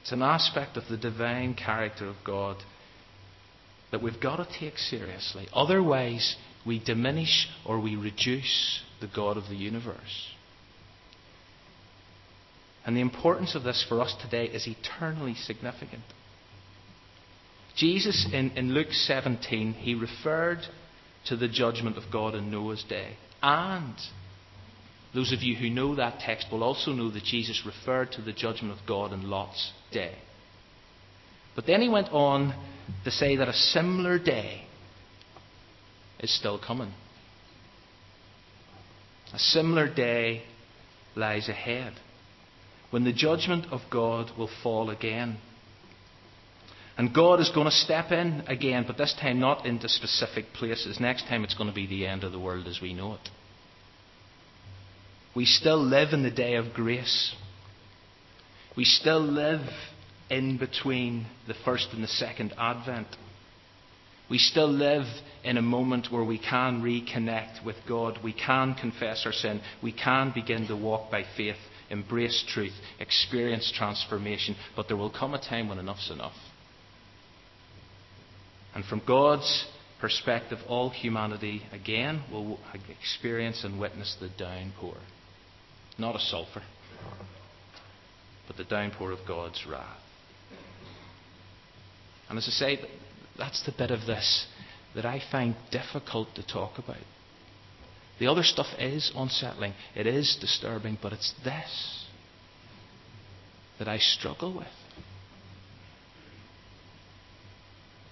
It's 0.02 0.12
an 0.12 0.22
aspect 0.22 0.76
of 0.76 0.84
the 0.88 0.96
divine 0.96 1.54
character 1.54 2.08
of 2.08 2.16
God 2.24 2.56
that 3.90 4.02
we've 4.02 4.20
got 4.20 4.36
to 4.36 4.58
take 4.58 4.78
seriously. 4.78 5.48
Otherwise, 5.52 6.36
we 6.66 6.82
diminish 6.82 7.48
or 7.64 7.80
we 7.80 7.96
reduce 7.96 8.82
the 9.00 9.08
God 9.14 9.36
of 9.36 9.48
the 9.48 9.56
universe. 9.56 10.32
And 12.84 12.96
the 12.96 13.02
importance 13.02 13.54
of 13.54 13.64
this 13.64 13.84
for 13.86 14.00
us 14.00 14.14
today 14.22 14.46
is 14.46 14.66
eternally 14.66 15.34
significant. 15.34 16.02
Jesus, 17.76 18.26
in, 18.32 18.50
in 18.52 18.72
Luke 18.72 18.92
17, 18.92 19.74
he 19.74 19.94
referred 19.94 20.60
to 21.26 21.36
the 21.36 21.48
judgment 21.48 21.96
of 21.96 22.04
God 22.12 22.34
in 22.34 22.50
Noah's 22.50 22.84
day. 22.88 23.16
And 23.42 23.94
those 25.14 25.32
of 25.32 25.42
you 25.42 25.56
who 25.56 25.70
know 25.70 25.94
that 25.94 26.20
text 26.20 26.46
will 26.50 26.62
also 26.62 26.92
know 26.92 27.10
that 27.10 27.24
Jesus 27.24 27.62
referred 27.66 28.12
to 28.12 28.22
the 28.22 28.32
judgment 28.32 28.78
of 28.78 28.86
God 28.86 29.12
in 29.12 29.28
Lot's 29.28 29.72
day. 29.90 30.14
But 31.54 31.66
then 31.66 31.80
he 31.80 31.88
went 31.88 32.08
on 32.10 32.54
to 33.04 33.10
say 33.10 33.36
that 33.36 33.48
a 33.48 33.52
similar 33.52 34.18
day 34.18 34.62
is 36.20 36.36
still 36.36 36.58
coming. 36.58 36.92
A 39.34 39.38
similar 39.38 39.92
day 39.92 40.44
lies 41.14 41.48
ahead 41.48 41.94
when 42.90 43.04
the 43.04 43.12
judgment 43.12 43.66
of 43.70 43.80
God 43.90 44.30
will 44.38 44.50
fall 44.62 44.90
again. 44.90 45.38
And 46.98 47.14
God 47.14 47.38
is 47.38 47.48
going 47.50 47.66
to 47.66 47.70
step 47.70 48.10
in 48.10 48.42
again, 48.48 48.82
but 48.84 48.98
this 48.98 49.14
time 49.20 49.38
not 49.38 49.64
into 49.64 49.88
specific 49.88 50.46
places. 50.52 50.98
Next 50.98 51.28
time 51.28 51.44
it's 51.44 51.54
going 51.54 51.70
to 51.70 51.74
be 51.74 51.86
the 51.86 52.04
end 52.06 52.24
of 52.24 52.32
the 52.32 52.40
world 52.40 52.66
as 52.66 52.80
we 52.82 52.92
know 52.92 53.14
it. 53.14 53.28
We 55.34 55.44
still 55.44 55.80
live 55.80 56.12
in 56.12 56.24
the 56.24 56.30
day 56.30 56.56
of 56.56 56.74
grace. 56.74 57.36
We 58.76 58.84
still 58.84 59.20
live 59.20 59.60
in 60.28 60.58
between 60.58 61.26
the 61.46 61.54
first 61.64 61.88
and 61.92 62.02
the 62.02 62.08
second 62.08 62.52
advent. 62.58 63.06
We 64.28 64.38
still 64.38 64.70
live 64.70 65.06
in 65.44 65.56
a 65.56 65.62
moment 65.62 66.08
where 66.10 66.24
we 66.24 66.38
can 66.38 66.82
reconnect 66.82 67.64
with 67.64 67.76
God. 67.88 68.18
We 68.24 68.32
can 68.32 68.74
confess 68.74 69.22
our 69.24 69.32
sin. 69.32 69.60
We 69.84 69.92
can 69.92 70.32
begin 70.34 70.66
to 70.66 70.76
walk 70.76 71.12
by 71.12 71.24
faith, 71.36 71.56
embrace 71.90 72.44
truth, 72.48 72.74
experience 72.98 73.72
transformation. 73.74 74.56
But 74.74 74.88
there 74.88 74.96
will 74.96 75.10
come 75.10 75.34
a 75.34 75.40
time 75.40 75.68
when 75.68 75.78
enough's 75.78 76.10
enough. 76.12 76.34
And 78.78 78.86
from 78.86 79.02
God's 79.04 79.66
perspective, 80.00 80.60
all 80.68 80.90
humanity 80.90 81.62
again 81.72 82.22
will 82.30 82.60
experience 82.88 83.64
and 83.64 83.80
witness 83.80 84.16
the 84.20 84.28
downpour. 84.28 84.94
Not 85.98 86.14
a 86.14 86.20
sulphur, 86.20 86.62
but 88.46 88.56
the 88.56 88.62
downpour 88.62 89.10
of 89.10 89.18
God's 89.26 89.66
wrath. 89.68 89.98
And 92.28 92.38
as 92.38 92.46
I 92.46 92.52
say, 92.52 92.78
that's 93.36 93.66
the 93.66 93.72
bit 93.76 93.90
of 93.90 94.06
this 94.06 94.46
that 94.94 95.04
I 95.04 95.22
find 95.32 95.56
difficult 95.72 96.28
to 96.36 96.46
talk 96.46 96.78
about. 96.78 97.02
The 98.20 98.28
other 98.28 98.44
stuff 98.44 98.68
is 98.78 99.10
unsettling, 99.16 99.72
it 99.96 100.06
is 100.06 100.38
disturbing, 100.40 100.98
but 101.02 101.12
it's 101.12 101.34
this 101.42 102.06
that 103.80 103.88
I 103.88 103.98
struggle 103.98 104.56
with. 104.56 104.68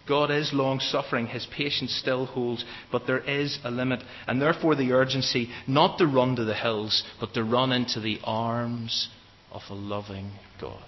God 0.08 0.30
is 0.30 0.52
long 0.52 0.78
suffering. 0.78 1.26
His 1.26 1.46
patience 1.46 1.94
still 1.94 2.26
holds, 2.26 2.64
but 2.92 3.06
there 3.06 3.18
is 3.18 3.58
a 3.64 3.70
limit. 3.70 4.02
And 4.26 4.40
therefore, 4.40 4.76
the 4.76 4.92
urgency 4.92 5.50
not 5.66 5.98
to 5.98 6.06
run 6.06 6.36
to 6.36 6.44
the 6.44 6.54
hills, 6.54 7.02
but 7.18 7.34
to 7.34 7.42
run 7.42 7.72
into 7.72 8.00
the 8.00 8.18
arms 8.22 9.08
of 9.50 9.62
a 9.68 9.74
loving 9.74 10.30
God. 10.60 10.84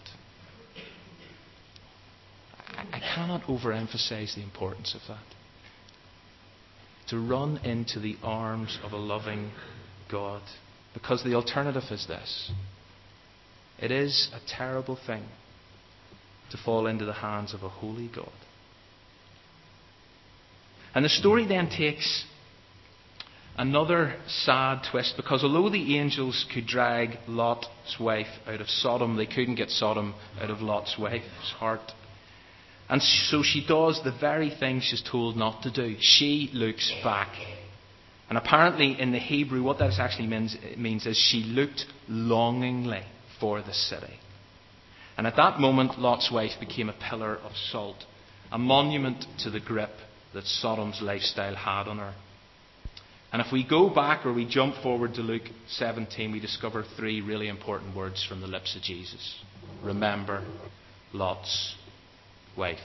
I 2.92 3.00
cannot 3.00 3.42
overemphasize 3.42 4.34
the 4.36 4.42
importance 4.42 4.94
of 4.94 5.00
that. 5.08 5.24
To 7.08 7.18
run 7.18 7.58
into 7.64 7.98
the 7.98 8.16
arms 8.22 8.78
of 8.84 8.92
a 8.92 8.98
loving 8.98 9.50
God. 10.10 10.42
Because 10.94 11.24
the 11.24 11.34
alternative 11.34 11.84
is 11.90 12.06
this 12.06 12.50
it 13.78 13.90
is 13.90 14.28
a 14.32 14.40
terrible 14.48 14.98
thing 15.06 15.24
to 16.50 16.56
fall 16.56 16.86
into 16.86 17.04
the 17.04 17.12
hands 17.12 17.54
of 17.54 17.62
a 17.62 17.68
holy 17.68 18.08
God. 18.14 18.32
And 20.94 21.04
the 21.04 21.08
story 21.08 21.46
then 21.46 21.68
takes 21.68 22.24
another 23.56 24.16
sad 24.26 24.86
twist 24.90 25.14
because 25.16 25.42
although 25.42 25.68
the 25.68 25.98
angels 25.98 26.46
could 26.52 26.66
drag 26.66 27.18
Lot's 27.26 27.96
wife 28.00 28.28
out 28.46 28.60
of 28.60 28.68
Sodom, 28.68 29.16
they 29.16 29.26
couldn't 29.26 29.56
get 29.56 29.70
Sodom 29.70 30.14
out 30.40 30.50
of 30.50 30.60
Lot's 30.60 30.96
wife's 30.98 31.52
heart. 31.58 31.92
And 32.88 33.02
so 33.02 33.42
she 33.42 33.66
does 33.66 34.00
the 34.02 34.16
very 34.18 34.50
thing 34.50 34.80
she's 34.80 35.02
told 35.02 35.36
not 35.36 35.62
to 35.62 35.70
do. 35.70 35.96
She 36.00 36.50
looks 36.54 36.90
back. 37.04 37.28
And 38.30 38.38
apparently, 38.38 38.98
in 38.98 39.12
the 39.12 39.18
Hebrew, 39.18 39.62
what 39.62 39.78
that 39.78 39.98
actually 39.98 40.28
means, 40.28 40.56
means 40.76 41.06
is 41.06 41.16
she 41.16 41.42
looked 41.42 41.84
longingly 42.08 43.02
for 43.40 43.60
the 43.60 43.74
city. 43.74 44.18
And 45.16 45.26
at 45.26 45.36
that 45.36 45.58
moment, 45.58 45.98
Lot's 45.98 46.30
wife 46.32 46.52
became 46.60 46.88
a 46.88 47.10
pillar 47.10 47.36
of 47.36 47.52
salt, 47.70 48.04
a 48.52 48.58
monument 48.58 49.24
to 49.40 49.50
the 49.50 49.60
grip 49.60 49.90
that 50.34 50.44
Sodom's 50.44 51.00
lifestyle 51.02 51.54
had 51.54 51.88
on 51.88 51.98
her. 51.98 52.14
And 53.32 53.42
if 53.42 53.52
we 53.52 53.66
go 53.66 53.90
back 53.90 54.24
or 54.24 54.32
we 54.32 54.46
jump 54.46 54.76
forward 54.82 55.14
to 55.14 55.20
Luke 55.20 55.48
17, 55.68 56.32
we 56.32 56.40
discover 56.40 56.84
three 56.96 57.20
really 57.20 57.48
important 57.48 57.94
words 57.94 58.24
from 58.26 58.40
the 58.40 58.46
lips 58.46 58.74
of 58.74 58.82
Jesus. 58.82 59.38
Remember 59.82 60.44
Lot's 61.12 61.74
wife. 62.56 62.78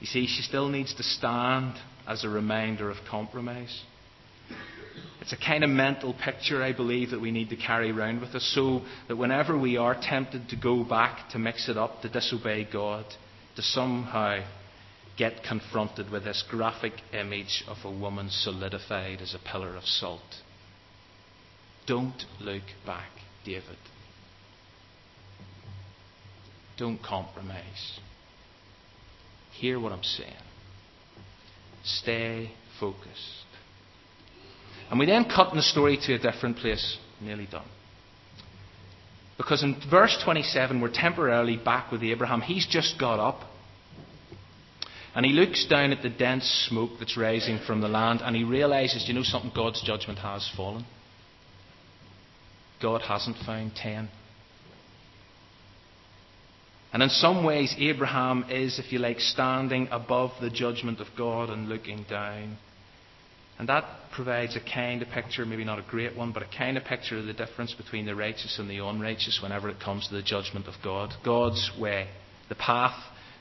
You 0.00 0.06
see, 0.06 0.26
she 0.26 0.42
still 0.42 0.68
needs 0.68 0.94
to 0.96 1.02
stand 1.02 1.74
as 2.06 2.24
a 2.24 2.28
reminder 2.28 2.90
of 2.90 2.96
compromise. 3.08 3.82
It's 5.20 5.32
a 5.32 5.36
kind 5.36 5.62
of 5.62 5.70
mental 5.70 6.12
picture, 6.12 6.62
I 6.62 6.72
believe, 6.72 7.10
that 7.10 7.20
we 7.20 7.30
need 7.30 7.50
to 7.50 7.56
carry 7.56 7.92
around 7.92 8.20
with 8.20 8.34
us 8.34 8.50
so 8.54 8.82
that 9.08 9.16
whenever 9.16 9.56
we 9.56 9.76
are 9.76 9.94
tempted 9.94 10.48
to 10.48 10.56
go 10.56 10.82
back, 10.82 11.30
to 11.30 11.38
mix 11.38 11.68
it 11.68 11.78
up, 11.78 12.02
to 12.02 12.08
disobey 12.08 12.68
God, 12.70 13.06
to 13.54 13.62
somehow 13.62 14.42
get 15.16 15.42
confronted 15.42 16.10
with 16.10 16.24
this 16.24 16.44
graphic 16.48 16.94
image 17.12 17.64
of 17.68 17.78
a 17.84 17.90
woman 17.90 18.28
solidified 18.30 19.20
as 19.20 19.34
a 19.34 19.50
pillar 19.50 19.76
of 19.76 19.84
salt. 19.84 20.20
Don't 21.86 22.24
look 22.40 22.62
back, 22.86 23.10
David. 23.44 23.76
Don't 26.78 27.02
compromise. 27.02 28.00
Hear 29.52 29.78
what 29.78 29.92
I'm 29.92 30.02
saying. 30.02 30.32
Stay 31.84 32.52
focused. 32.80 33.44
And 34.90 34.98
we 34.98 35.06
then 35.06 35.24
cut 35.24 35.50
in 35.50 35.56
the 35.56 35.62
story 35.62 35.98
to 36.06 36.14
a 36.14 36.18
different 36.18 36.56
place. 36.56 36.98
Nearly 37.20 37.46
done. 37.50 37.66
Because 39.36 39.62
in 39.62 39.80
verse 39.90 40.16
27, 40.24 40.80
we're 40.80 40.92
temporarily 40.92 41.56
back 41.56 41.90
with 41.90 42.02
Abraham. 42.02 42.40
He's 42.40 42.66
just 42.66 42.98
got 42.98 43.18
up. 43.18 43.48
And 45.14 45.26
he 45.26 45.32
looks 45.32 45.66
down 45.66 45.92
at 45.92 46.02
the 46.02 46.08
dense 46.08 46.66
smoke 46.68 46.92
that's 46.98 47.16
rising 47.16 47.58
from 47.66 47.80
the 47.80 47.88
land 47.88 48.20
and 48.22 48.34
he 48.34 48.44
realizes, 48.44 49.06
you 49.06 49.14
know 49.14 49.22
something? 49.22 49.52
God's 49.54 49.82
judgment 49.82 50.18
has 50.20 50.50
fallen. 50.56 50.86
God 52.80 53.02
hasn't 53.02 53.36
found 53.44 53.72
ten. 53.76 54.08
And 56.92 57.02
in 57.02 57.08
some 57.08 57.44
ways, 57.44 57.74
Abraham 57.78 58.46
is, 58.50 58.78
if 58.78 58.92
you 58.92 58.98
like, 58.98 59.20
standing 59.20 59.88
above 59.90 60.32
the 60.40 60.50
judgment 60.50 61.00
of 61.00 61.06
God 61.16 61.48
and 61.48 61.68
looking 61.68 62.04
down. 62.08 62.58
And 63.58 63.68
that 63.68 63.84
provides 64.14 64.56
a 64.56 64.60
kind 64.60 65.00
of 65.00 65.08
picture, 65.08 65.46
maybe 65.46 65.64
not 65.64 65.78
a 65.78 65.84
great 65.88 66.16
one, 66.16 66.32
but 66.32 66.42
a 66.42 66.58
kind 66.58 66.76
of 66.76 66.84
picture 66.84 67.18
of 67.18 67.26
the 67.26 67.32
difference 67.32 67.72
between 67.72 68.04
the 68.04 68.14
righteous 68.14 68.58
and 68.58 68.68
the 68.68 68.78
unrighteous 68.78 69.40
whenever 69.42 69.70
it 69.70 69.80
comes 69.80 70.08
to 70.08 70.14
the 70.14 70.22
judgment 70.22 70.66
of 70.66 70.74
God. 70.82 71.14
God's 71.24 71.70
way, 71.78 72.08
the 72.48 72.54
path 72.56 72.98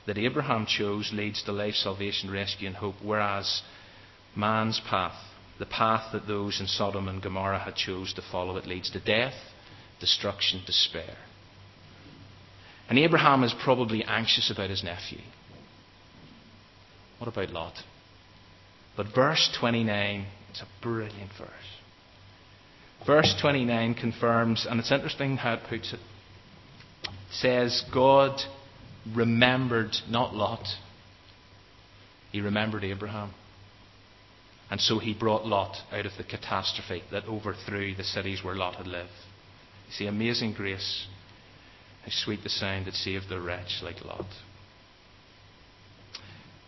that 0.08 0.18
Abraham 0.18 0.66
chose 0.66 1.12
leads 1.14 1.44
to 1.44 1.52
life, 1.52 1.76
salvation, 1.76 2.32
rescue, 2.32 2.68
and 2.68 2.76
hope, 2.76 2.96
whereas 3.04 3.62
man's 4.36 4.82
path, 4.90 5.16
the 5.60 5.66
path 5.66 6.12
that 6.14 6.28
those 6.28 6.60
in 6.60 6.68
Sodom 6.68 7.08
and 7.08 7.22
Gomorrah 7.22 7.60
had 7.60 7.76
chose 7.76 8.14
to 8.14 8.24
follow, 8.32 8.58
it 8.58 8.66
leads 8.66 8.90
to 8.92 9.00
death, 9.00 9.36
destruction, 10.00 10.64
despair. 10.66 11.16
And 12.90 12.98
Abraham 12.98 13.44
is 13.44 13.54
probably 13.64 14.04
anxious 14.04 14.52
about 14.52 14.70
his 14.70 14.84
nephew. 14.84 15.22
What 17.20 17.28
about 17.28 17.52
Lot? 17.52 17.76
But 18.98 19.08
verse 19.14 19.56
29, 19.60 20.26
it's 20.50 20.62
a 20.62 20.68
brilliant 20.82 21.32
verse. 21.38 21.50
Verse 23.06 23.36
29 23.40 23.94
confirms, 23.96 24.68
and 24.70 24.80
it's 24.80 24.92
interesting 24.92 25.38
how 25.38 25.54
it 25.54 25.62
puts 25.70 25.94
it, 25.94 26.00
says, 27.32 27.84
God 27.94 28.42
remembered 29.16 29.96
not 30.10 30.34
Lot, 30.34 30.68
he 32.32 32.42
remembered 32.42 32.84
Abraham. 32.84 33.32
And 34.70 34.80
so 34.80 35.00
he 35.00 35.14
brought 35.14 35.46
Lot 35.46 35.76
out 35.92 36.06
of 36.06 36.14
the 36.18 36.24
catastrophe 36.24 37.04
that 37.12 37.26
overthrew 37.26 37.94
the 37.94 38.06
cities 38.06 38.42
where 38.44 38.56
Lot 38.56 38.76
had 38.76 38.88
lived. 38.88 39.10
You 39.88 39.94
see, 39.94 40.08
amazing 40.08 40.54
grace. 40.54 41.08
How 42.04 42.10
sweet 42.10 42.42
the 42.44 42.50
sound 42.50 42.86
that 42.86 42.94
saved 42.94 43.28
the 43.28 43.42
wretch 43.42 43.82
like 43.84 44.04
Lot. 44.06 44.28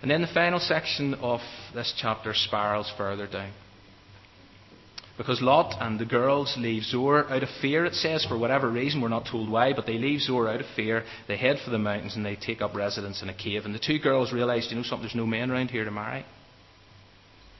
And 0.01 0.11
then 0.11 0.21
the 0.21 0.27
final 0.27 0.59
section 0.59 1.13
of 1.13 1.39
this 1.73 1.93
chapter 1.97 2.33
spirals 2.33 2.91
further 2.97 3.25
down. 3.25 3.53
Because 5.17 5.41
Lot 5.41 5.75
and 5.79 5.99
the 5.99 6.05
girls 6.05 6.55
leave 6.57 6.83
Zoar 6.83 7.29
out 7.29 7.43
of 7.43 7.49
fear, 7.61 7.85
it 7.85 7.93
says, 7.93 8.25
for 8.25 8.35
whatever 8.37 8.69
reason, 8.69 8.99
we're 8.99 9.09
not 9.09 9.27
told 9.29 9.47
why, 9.47 9.71
but 9.73 9.85
they 9.85 9.99
leave 9.99 10.21
Zoar 10.21 10.49
out 10.49 10.59
of 10.59 10.65
fear. 10.75 11.03
They 11.27 11.37
head 11.37 11.57
for 11.63 11.69
the 11.69 11.77
mountains 11.77 12.15
and 12.15 12.25
they 12.25 12.35
take 12.35 12.61
up 12.61 12.73
residence 12.73 13.21
in 13.21 13.29
a 13.29 13.33
cave. 13.33 13.65
And 13.65 13.75
the 13.75 13.79
two 13.79 13.99
girls 13.99 14.33
realize, 14.33 14.67
you 14.71 14.75
know 14.75 14.83
something, 14.83 15.03
there's 15.03 15.15
no 15.15 15.27
men 15.27 15.51
around 15.51 15.69
here 15.69 15.85
to 15.85 15.91
marry. 15.91 16.25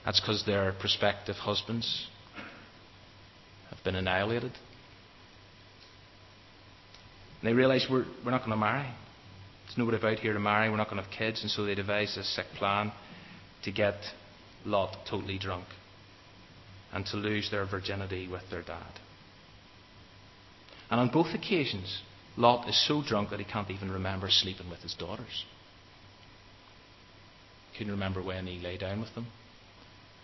That's 0.04 0.20
because 0.20 0.44
their 0.46 0.74
prospective 0.74 1.36
husbands 1.36 2.08
have 3.70 3.84
been 3.84 3.96
annihilated. 3.96 4.52
And 7.42 7.52
they 7.52 7.54
realize 7.54 7.86
we're, 7.90 8.06
we're 8.26 8.32
not 8.32 8.40
going 8.40 8.52
to 8.52 8.58
marry. 8.58 8.90
There's 9.68 9.78
nobody 9.78 9.98
about 9.98 10.18
here 10.18 10.34
to 10.34 10.40
marry. 10.40 10.72
We're 10.72 10.78
not 10.78 10.90
going 10.90 10.98
to 10.98 11.08
have 11.08 11.16
kids. 11.16 11.44
And 11.44 11.52
so 11.52 11.66
they 11.66 11.76
devise 11.76 12.18
a 12.18 12.24
sick 12.24 12.48
plan 12.58 12.92
to 13.64 13.72
get 13.72 13.96
Lot 14.66 14.98
totally 15.08 15.38
drunk 15.38 15.66
and 16.94 17.06
to 17.08 17.18
lose 17.18 17.50
their 17.50 17.66
virginity 17.66 18.28
with 18.28 18.44
their 18.50 18.62
dad. 18.62 19.00
And 20.90 21.00
on 21.00 21.10
both 21.10 21.34
occasions, 21.34 22.02
Lot 22.38 22.70
is 22.70 22.88
so 22.88 23.02
drunk 23.02 23.32
that 23.32 23.40
he 23.40 23.46
can't 23.46 23.72
even 23.72 23.92
remember 23.92 24.30
sleeping 24.30 24.70
with 24.70 24.80
his 24.80 24.94
daughters. 24.94 25.46
Couldn't 27.78 27.94
remember 27.94 28.22
when 28.22 28.46
he 28.46 28.60
lay 28.60 28.78
down 28.78 29.02
with 29.02 29.14
them 29.16 29.28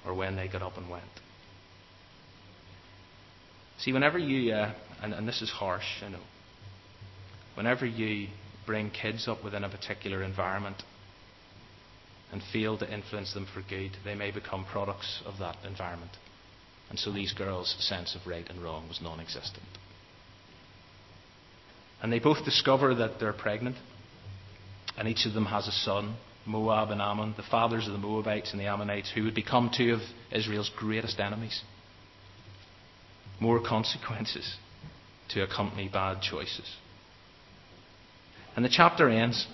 or 0.05 0.13
when 0.13 0.35
they 0.35 0.47
got 0.47 0.61
up 0.61 0.77
and 0.77 0.89
went. 0.89 1.03
See, 3.79 3.93
whenever 3.93 4.19
you, 4.19 4.53
uh, 4.53 4.73
and, 5.01 5.13
and 5.13 5.27
this 5.27 5.41
is 5.41 5.49
harsh, 5.49 6.03
I 6.03 6.09
know, 6.09 6.19
whenever 7.55 7.85
you 7.85 8.27
bring 8.65 8.91
kids 8.91 9.27
up 9.27 9.43
within 9.43 9.63
a 9.63 9.69
particular 9.69 10.21
environment 10.21 10.83
and 12.31 12.41
fail 12.53 12.77
to 12.77 12.93
influence 12.93 13.33
them 13.33 13.47
for 13.51 13.63
good, 13.67 13.97
they 14.05 14.15
may 14.15 14.31
become 14.31 14.65
products 14.65 15.23
of 15.25 15.39
that 15.39 15.57
environment. 15.65 16.11
And 16.89 16.97
so 16.97 17.11
these 17.11 17.33
girls' 17.33 17.75
sense 17.79 18.15
of 18.15 18.25
right 18.25 18.49
and 18.49 18.63
wrong 18.63 18.87
was 18.87 18.99
non 19.01 19.19
existent. 19.19 19.65
And 22.01 22.11
they 22.11 22.19
both 22.19 22.45
discover 22.45 22.95
that 22.95 23.19
they're 23.19 23.33
pregnant, 23.33 23.75
and 24.97 25.07
each 25.07 25.25
of 25.25 25.33
them 25.33 25.45
has 25.45 25.67
a 25.67 25.71
son, 25.71 26.15
Moab 26.45 26.89
and 26.89 27.01
Ammon, 27.01 27.33
the 27.37 27.43
fathers 27.43 27.85
of 27.85 27.93
the 27.93 27.99
Moabites 27.99 28.51
and 28.51 28.59
the 28.59 28.65
Ammonites, 28.65 29.11
who 29.13 29.23
would 29.23 29.35
become 29.35 29.69
two 29.75 29.93
of 29.93 29.99
Israel's 30.31 30.71
greatest 30.75 31.19
enemies. 31.19 31.61
More 33.39 33.61
consequences 33.61 34.55
to 35.29 35.43
accompany 35.43 35.89
bad 35.89 36.21
choices. 36.21 36.75
And 38.55 38.65
the 38.65 38.69
chapter 38.69 39.09
ends, 39.09 39.47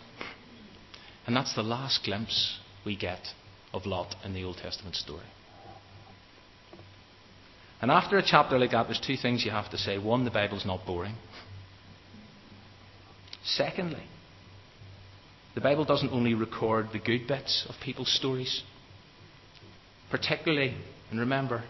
and 1.28 1.36
that's 1.36 1.54
the 1.54 1.64
last 1.64 2.04
glimpse 2.06 2.60
we 2.86 2.96
get 2.96 3.20
of 3.74 3.86
Lot 3.86 4.16
in 4.24 4.34
the 4.34 4.44
Old 4.44 4.58
Testament 4.58 4.96
story. 4.96 5.26
And 7.86 7.92
after 7.92 8.18
a 8.18 8.24
chapter 8.26 8.58
like 8.58 8.72
that, 8.72 8.88
there's 8.88 9.00
two 9.00 9.16
things 9.16 9.46
you 9.46 9.52
have 9.52 9.70
to 9.70 9.78
say. 9.78 10.00
One, 10.00 10.26
the 10.26 10.32
Bible's 10.32 10.66
not 10.66 10.88
boring. 10.88 11.14
Secondly, 13.44 14.02
the 15.54 15.62
Bible 15.62 15.86
doesn't 15.86 16.12
only 16.12 16.34
record 16.34 16.88
the 16.92 16.98
good 16.98 17.28
bits 17.28 17.64
of 17.70 17.76
people's 17.84 18.12
stories, 18.12 18.64
particularly, 20.10 20.74
and 21.12 21.20
remember, 21.20 21.64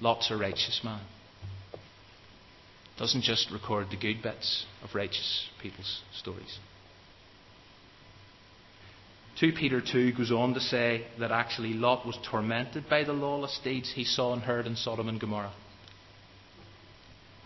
Lot's 0.00 0.30
a 0.30 0.38
righteous 0.38 0.80
man. 0.82 1.02
It 1.74 2.98
doesn't 2.98 3.20
just 3.20 3.50
record 3.50 3.88
the 3.90 3.98
good 3.98 4.22
bits 4.22 4.64
of 4.82 4.94
righteous 4.94 5.50
people's 5.60 6.00
stories. 6.18 6.58
2 9.40 9.52
Peter 9.52 9.80
2 9.80 10.12
goes 10.12 10.30
on 10.30 10.52
to 10.52 10.60
say 10.60 11.06
that 11.18 11.32
actually 11.32 11.72
Lot 11.72 12.06
was 12.06 12.18
tormented 12.30 12.90
by 12.90 13.04
the 13.04 13.14
lawless 13.14 13.58
deeds 13.64 13.90
he 13.94 14.04
saw 14.04 14.34
and 14.34 14.42
heard 14.42 14.66
in 14.66 14.76
Sodom 14.76 15.08
and 15.08 15.18
Gomorrah. 15.18 15.54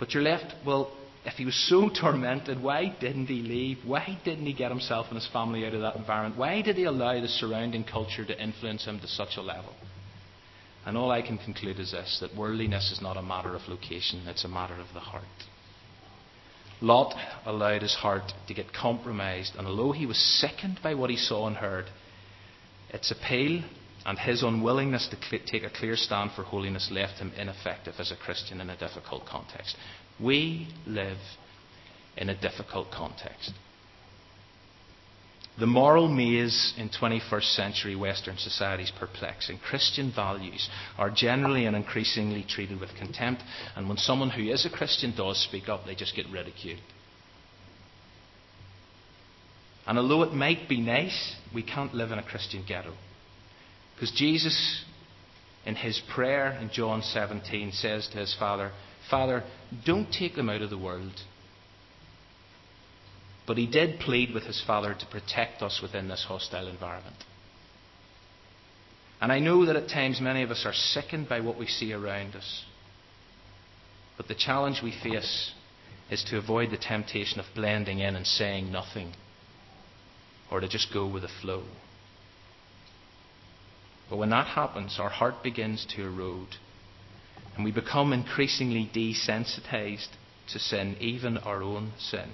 But 0.01 0.13
you're 0.13 0.25
left, 0.25 0.53
well, 0.67 0.93
if 1.25 1.35
he 1.35 1.45
was 1.45 1.55
so 1.69 1.89
tormented, 2.01 2.61
why 2.61 2.97
didn't 3.01 3.27
he 3.27 3.43
leave? 3.43 3.79
Why 3.85 4.19
didn't 4.25 4.47
he 4.47 4.53
get 4.53 4.73
himself 4.73 5.07
and 5.09 5.15
his 5.15 5.29
family 5.33 5.65
out 5.65 5.75
of 5.75 5.83
that 5.83 5.95
environment? 5.95 6.37
Why 6.37 6.63
did 6.63 6.75
he 6.75 6.83
allow 6.83 7.21
the 7.21 7.29
surrounding 7.29 7.85
culture 7.85 8.25
to 8.25 8.43
influence 8.43 8.87
him 8.87 8.99
to 8.99 9.07
such 9.07 9.37
a 9.37 9.43
level? 9.43 9.73
And 10.85 10.97
all 10.97 11.13
I 11.13 11.23
can 11.23 11.39
conclude 11.39 11.79
is 11.79 11.93
this 11.93 12.19
that 12.21 12.37
worldliness 12.37 12.91
is 12.91 13.01
not 13.01 13.17
a 13.17 13.23
matter 13.23 13.55
of 13.55 13.69
location, 13.69 14.27
it's 14.27 14.45
a 14.45 14.49
matter 14.49 14.75
of 14.75 14.89
the 14.95 15.01
heart. 15.01 15.23
Lot 16.81 17.15
allowed 17.47 17.83
his 17.83 17.95
heart 17.95 18.33
to 18.47 18.55
get 18.55 18.73
compromised, 18.73 19.57
and 19.57 19.67
although 19.67 19.93
he 19.93 20.07
was 20.07 20.19
sickened 20.19 20.81
by 20.83 20.95
what 20.95 21.11
he 21.11 21.17
saw 21.17 21.47
and 21.47 21.57
heard, 21.57 21.87
its 22.91 23.11
appeal 23.11 23.63
and 24.07 24.19
his 24.19 24.43
unwillingness 24.43 25.09
to 25.09 25.39
take 25.47 25.63
a 25.63 25.71
clear 25.71 25.97
stand 25.97 26.33
for 26.33 26.43
holiness 26.43 26.91
left 26.91 27.19
him 27.19 27.33
ineffective 27.37 27.95
as 27.99 28.11
a 28.11 28.17
Christian 28.17 28.61
in 28.61 28.71
a 28.71 28.77
difficult 28.77 29.25
context. 29.27 29.77
We 30.21 30.69
live 30.87 31.19
in 32.17 32.29
a 32.29 32.41
difficult 32.41 32.91
context. 32.91 33.53
The 35.57 35.67
moral 35.67 36.09
maze 36.09 36.75
in 36.77 36.89
21st 36.89 37.55
century 37.55 37.95
Western 37.95 38.37
society 38.39 38.83
is 38.83 38.91
perplexing. 38.99 39.59
Christian 39.59 40.13
values 40.15 40.69
are 40.99 41.11
generally 41.11 41.67
and 41.67 41.77
increasingly 41.77 42.45
treated 42.49 42.81
with 42.81 42.91
contempt, 42.97 43.43
and 43.77 43.89
when 43.89 43.97
someone 43.97 44.31
who 44.31 44.43
is 44.43 44.67
a 44.67 44.71
Christian 44.71 45.15
does 45.17 45.41
speak 45.41 45.69
up, 45.69 45.87
they 45.87 45.95
just 45.95 46.17
get 46.17 46.27
ridiculed. 46.29 46.81
And 49.87 49.99
although 49.99 50.23
it 50.23 50.33
might 50.33 50.69
be 50.69 50.81
nice, 50.81 51.37
we 51.55 51.63
can't 51.63 51.95
live 51.95 52.11
in 52.11 52.19
a 52.19 52.23
Christian 52.23 52.65
ghetto. 52.67 52.95
Because 53.95 54.11
Jesus, 54.11 54.85
in 55.65 55.77
his 55.77 56.01
prayer 56.15 56.59
in 56.61 56.71
John 56.71 57.03
17, 57.03 57.71
says 57.73 58.09
to 58.09 58.19
his 58.19 58.35
Father, 58.37 58.73
Father, 59.09 59.45
don't 59.85 60.11
take 60.11 60.35
them 60.35 60.49
out 60.49 60.63
of 60.63 60.71
the 60.71 60.79
world. 60.79 61.13
But 63.47 63.59
he 63.59 63.67
did 63.67 64.01
plead 64.01 64.33
with 64.33 64.45
his 64.45 64.63
Father 64.67 64.95
to 64.95 65.07
protect 65.07 65.63
us 65.63 65.81
within 65.83 66.09
this 66.09 66.25
hostile 66.27 66.69
environment. 66.69 67.25
And 69.21 69.31
I 69.31 69.39
know 69.39 69.67
that 69.67 69.77
at 69.77 69.89
times 69.89 70.21
many 70.21 70.43
of 70.43 70.51
us 70.51 70.65
are 70.67 70.73
sickened 70.73 71.29
by 71.29 71.41
what 71.41 71.59
we 71.59 71.67
see 71.67 71.93
around 71.93 72.35
us. 72.35 72.65
But 74.17 74.29
the 74.29 74.35
challenge 74.35 74.81
we 74.83 74.93
face 74.93 75.53
is 76.11 76.25
to 76.25 76.39
avoid 76.39 76.71
the 76.71 76.77
temptation 76.77 77.41
of 77.41 77.47
blending 77.55 78.01
in 78.01 78.17
and 78.17 78.27
saying 78.27 78.71
nothing, 78.71 79.15
or 80.51 80.61
to 80.61 80.69
just 80.69 80.93
go 80.93 81.07
with 81.07 81.23
the 81.23 81.29
flow. 81.41 81.65
But 84.11 84.19
when 84.19 84.31
that 84.31 84.47
happens, 84.47 84.99
our 85.01 85.09
heart 85.09 85.43
begins 85.43 85.87
to 85.97 86.05
erode, 86.05 86.57
and 87.57 87.65
we 87.65 87.73
become 87.73 88.13
increasingly 88.13 88.91
desensitized 88.95 90.11
to 90.53 90.59
sin, 90.59 90.97
even 91.01 91.39
our 91.39 91.63
own 91.63 91.93
sin. 91.99 92.33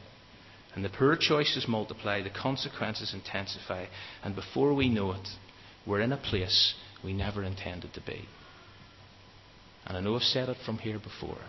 And 0.75 0.85
the 0.85 0.89
poor 0.89 1.17
choices 1.17 1.67
multiply, 1.67 2.23
the 2.23 2.31
consequences 2.31 3.13
intensify, 3.13 3.87
and 4.23 4.35
before 4.37 4.73
we 4.73 4.89
know 4.89 5.13
it, 5.13 5.29
we're 5.87 6.01
in 6.01 6.13
a 6.13 6.17
place 6.17 6.75
we 7.03 7.13
never 7.13 7.43
intended 7.43 7.93
to 7.95 8.01
be. 8.01 8.29
And 9.87 9.97
I 9.97 10.01
know 10.01 10.15
I've 10.15 10.23
said 10.23 10.49
it 10.49 10.59
from 10.65 10.79
here 10.79 10.99
before, 10.99 11.41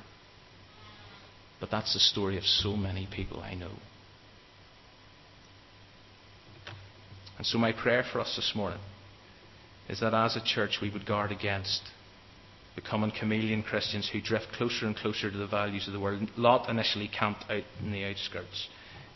but 1.60 1.70
that's 1.70 1.94
the 1.94 2.00
story 2.00 2.38
of 2.38 2.44
so 2.44 2.76
many 2.76 3.08
people 3.12 3.42
I 3.42 3.54
know. 3.54 3.72
And 7.38 7.46
so, 7.46 7.58
my 7.58 7.72
prayer 7.72 8.04
for 8.12 8.20
us 8.20 8.36
this 8.36 8.54
morning 8.56 8.80
is 9.90 10.00
that 10.00 10.14
as 10.14 10.36
a 10.36 10.44
church 10.44 10.80
we 10.82 10.90
would 10.90 11.06
guard 11.06 11.32
against 11.32 11.82
becoming 12.76 13.12
chameleon 13.12 13.64
Christians 13.64 14.10
who 14.12 14.22
drift 14.22 14.48
closer 14.54 14.86
and 14.86 14.96
closer 14.96 15.30
to 15.30 15.38
the 15.38 15.48
values 15.48 15.88
of 15.88 15.94
the 15.94 16.00
world. 16.00 16.30
Lot 16.38 16.70
initially 16.70 17.08
camped 17.08 17.44
out 17.50 17.64
in 17.84 17.92
the 17.92 18.06
outskirts. 18.06 18.70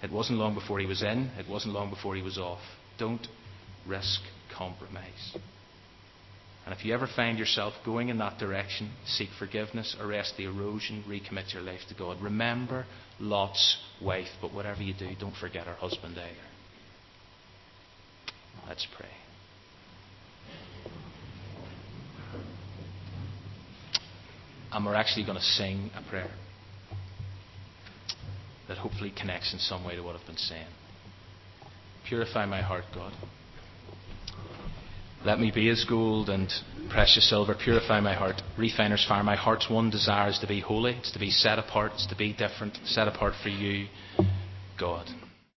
It 0.05 0.11
wasn't 0.11 0.37
long 0.37 0.53
before 0.53 0.77
he 0.79 0.85
was 0.85 1.01
in, 1.01 1.31
it 1.35 1.49
wasn't 1.49 1.73
long 1.73 1.89
before 1.89 2.15
he 2.15 2.21
was 2.21 2.37
off. 2.37 2.61
Don't 2.99 3.27
risk 3.87 4.21
compromise. 4.55 5.35
And 6.63 6.75
if 6.75 6.85
you 6.85 6.93
ever 6.93 7.07
find 7.15 7.39
yourself 7.39 7.73
going 7.83 8.09
in 8.09 8.19
that 8.19 8.37
direction, 8.37 8.91
seek 9.07 9.29
forgiveness, 9.39 9.95
arrest 9.99 10.35
the 10.37 10.43
erosion, 10.43 11.03
recommit 11.09 11.55
your 11.55 11.63
life 11.63 11.79
to 11.89 11.95
God. 11.95 12.21
Remember 12.21 12.85
Lot's 13.19 13.77
wife, 13.99 14.27
but 14.41 14.53
whatever 14.53 14.83
you 14.83 14.93
do, 14.93 15.09
don't 15.19 15.35
forget 15.35 15.65
her 15.65 15.73
husband 15.73 16.15
either. 16.19 16.35
Let's 18.67 18.85
pray. 18.95 19.09
And 24.71 24.85
we're 24.85 24.93
actually 24.93 25.25
going 25.25 25.39
to 25.39 25.43
sing 25.43 25.89
a 25.95 26.07
prayer 26.07 26.29
that 28.67 28.77
hopefully 28.77 29.13
connects 29.15 29.53
in 29.53 29.59
some 29.59 29.83
way 29.85 29.95
to 29.95 30.01
what 30.01 30.15
I've 30.15 30.25
been 30.25 30.37
saying. 30.37 30.67
Purify 32.07 32.45
my 32.45 32.61
heart, 32.61 32.85
God. 32.93 33.13
Let 35.25 35.39
me 35.39 35.51
be 35.53 35.69
as 35.69 35.83
gold 35.89 36.29
and 36.29 36.51
precious 36.91 37.27
silver. 37.27 37.55
Purify 37.55 37.99
my 37.99 38.13
heart. 38.13 38.43
Refiner's 38.59 39.03
fire. 39.07 39.23
My 39.23 39.35
heart's 39.35 39.67
one 39.69 39.89
desire 39.89 40.29
is 40.29 40.37
to 40.39 40.47
be 40.47 40.61
holy. 40.61 40.93
It's 40.93 41.11
to 41.13 41.19
be 41.19 41.31
set 41.31 41.57
apart. 41.57 41.93
It's 41.95 42.05
to 42.07 42.15
be 42.15 42.31
different. 42.33 42.77
Set 42.85 43.07
apart 43.07 43.33
for 43.41 43.49
you, 43.49 43.87
God. 44.79 45.07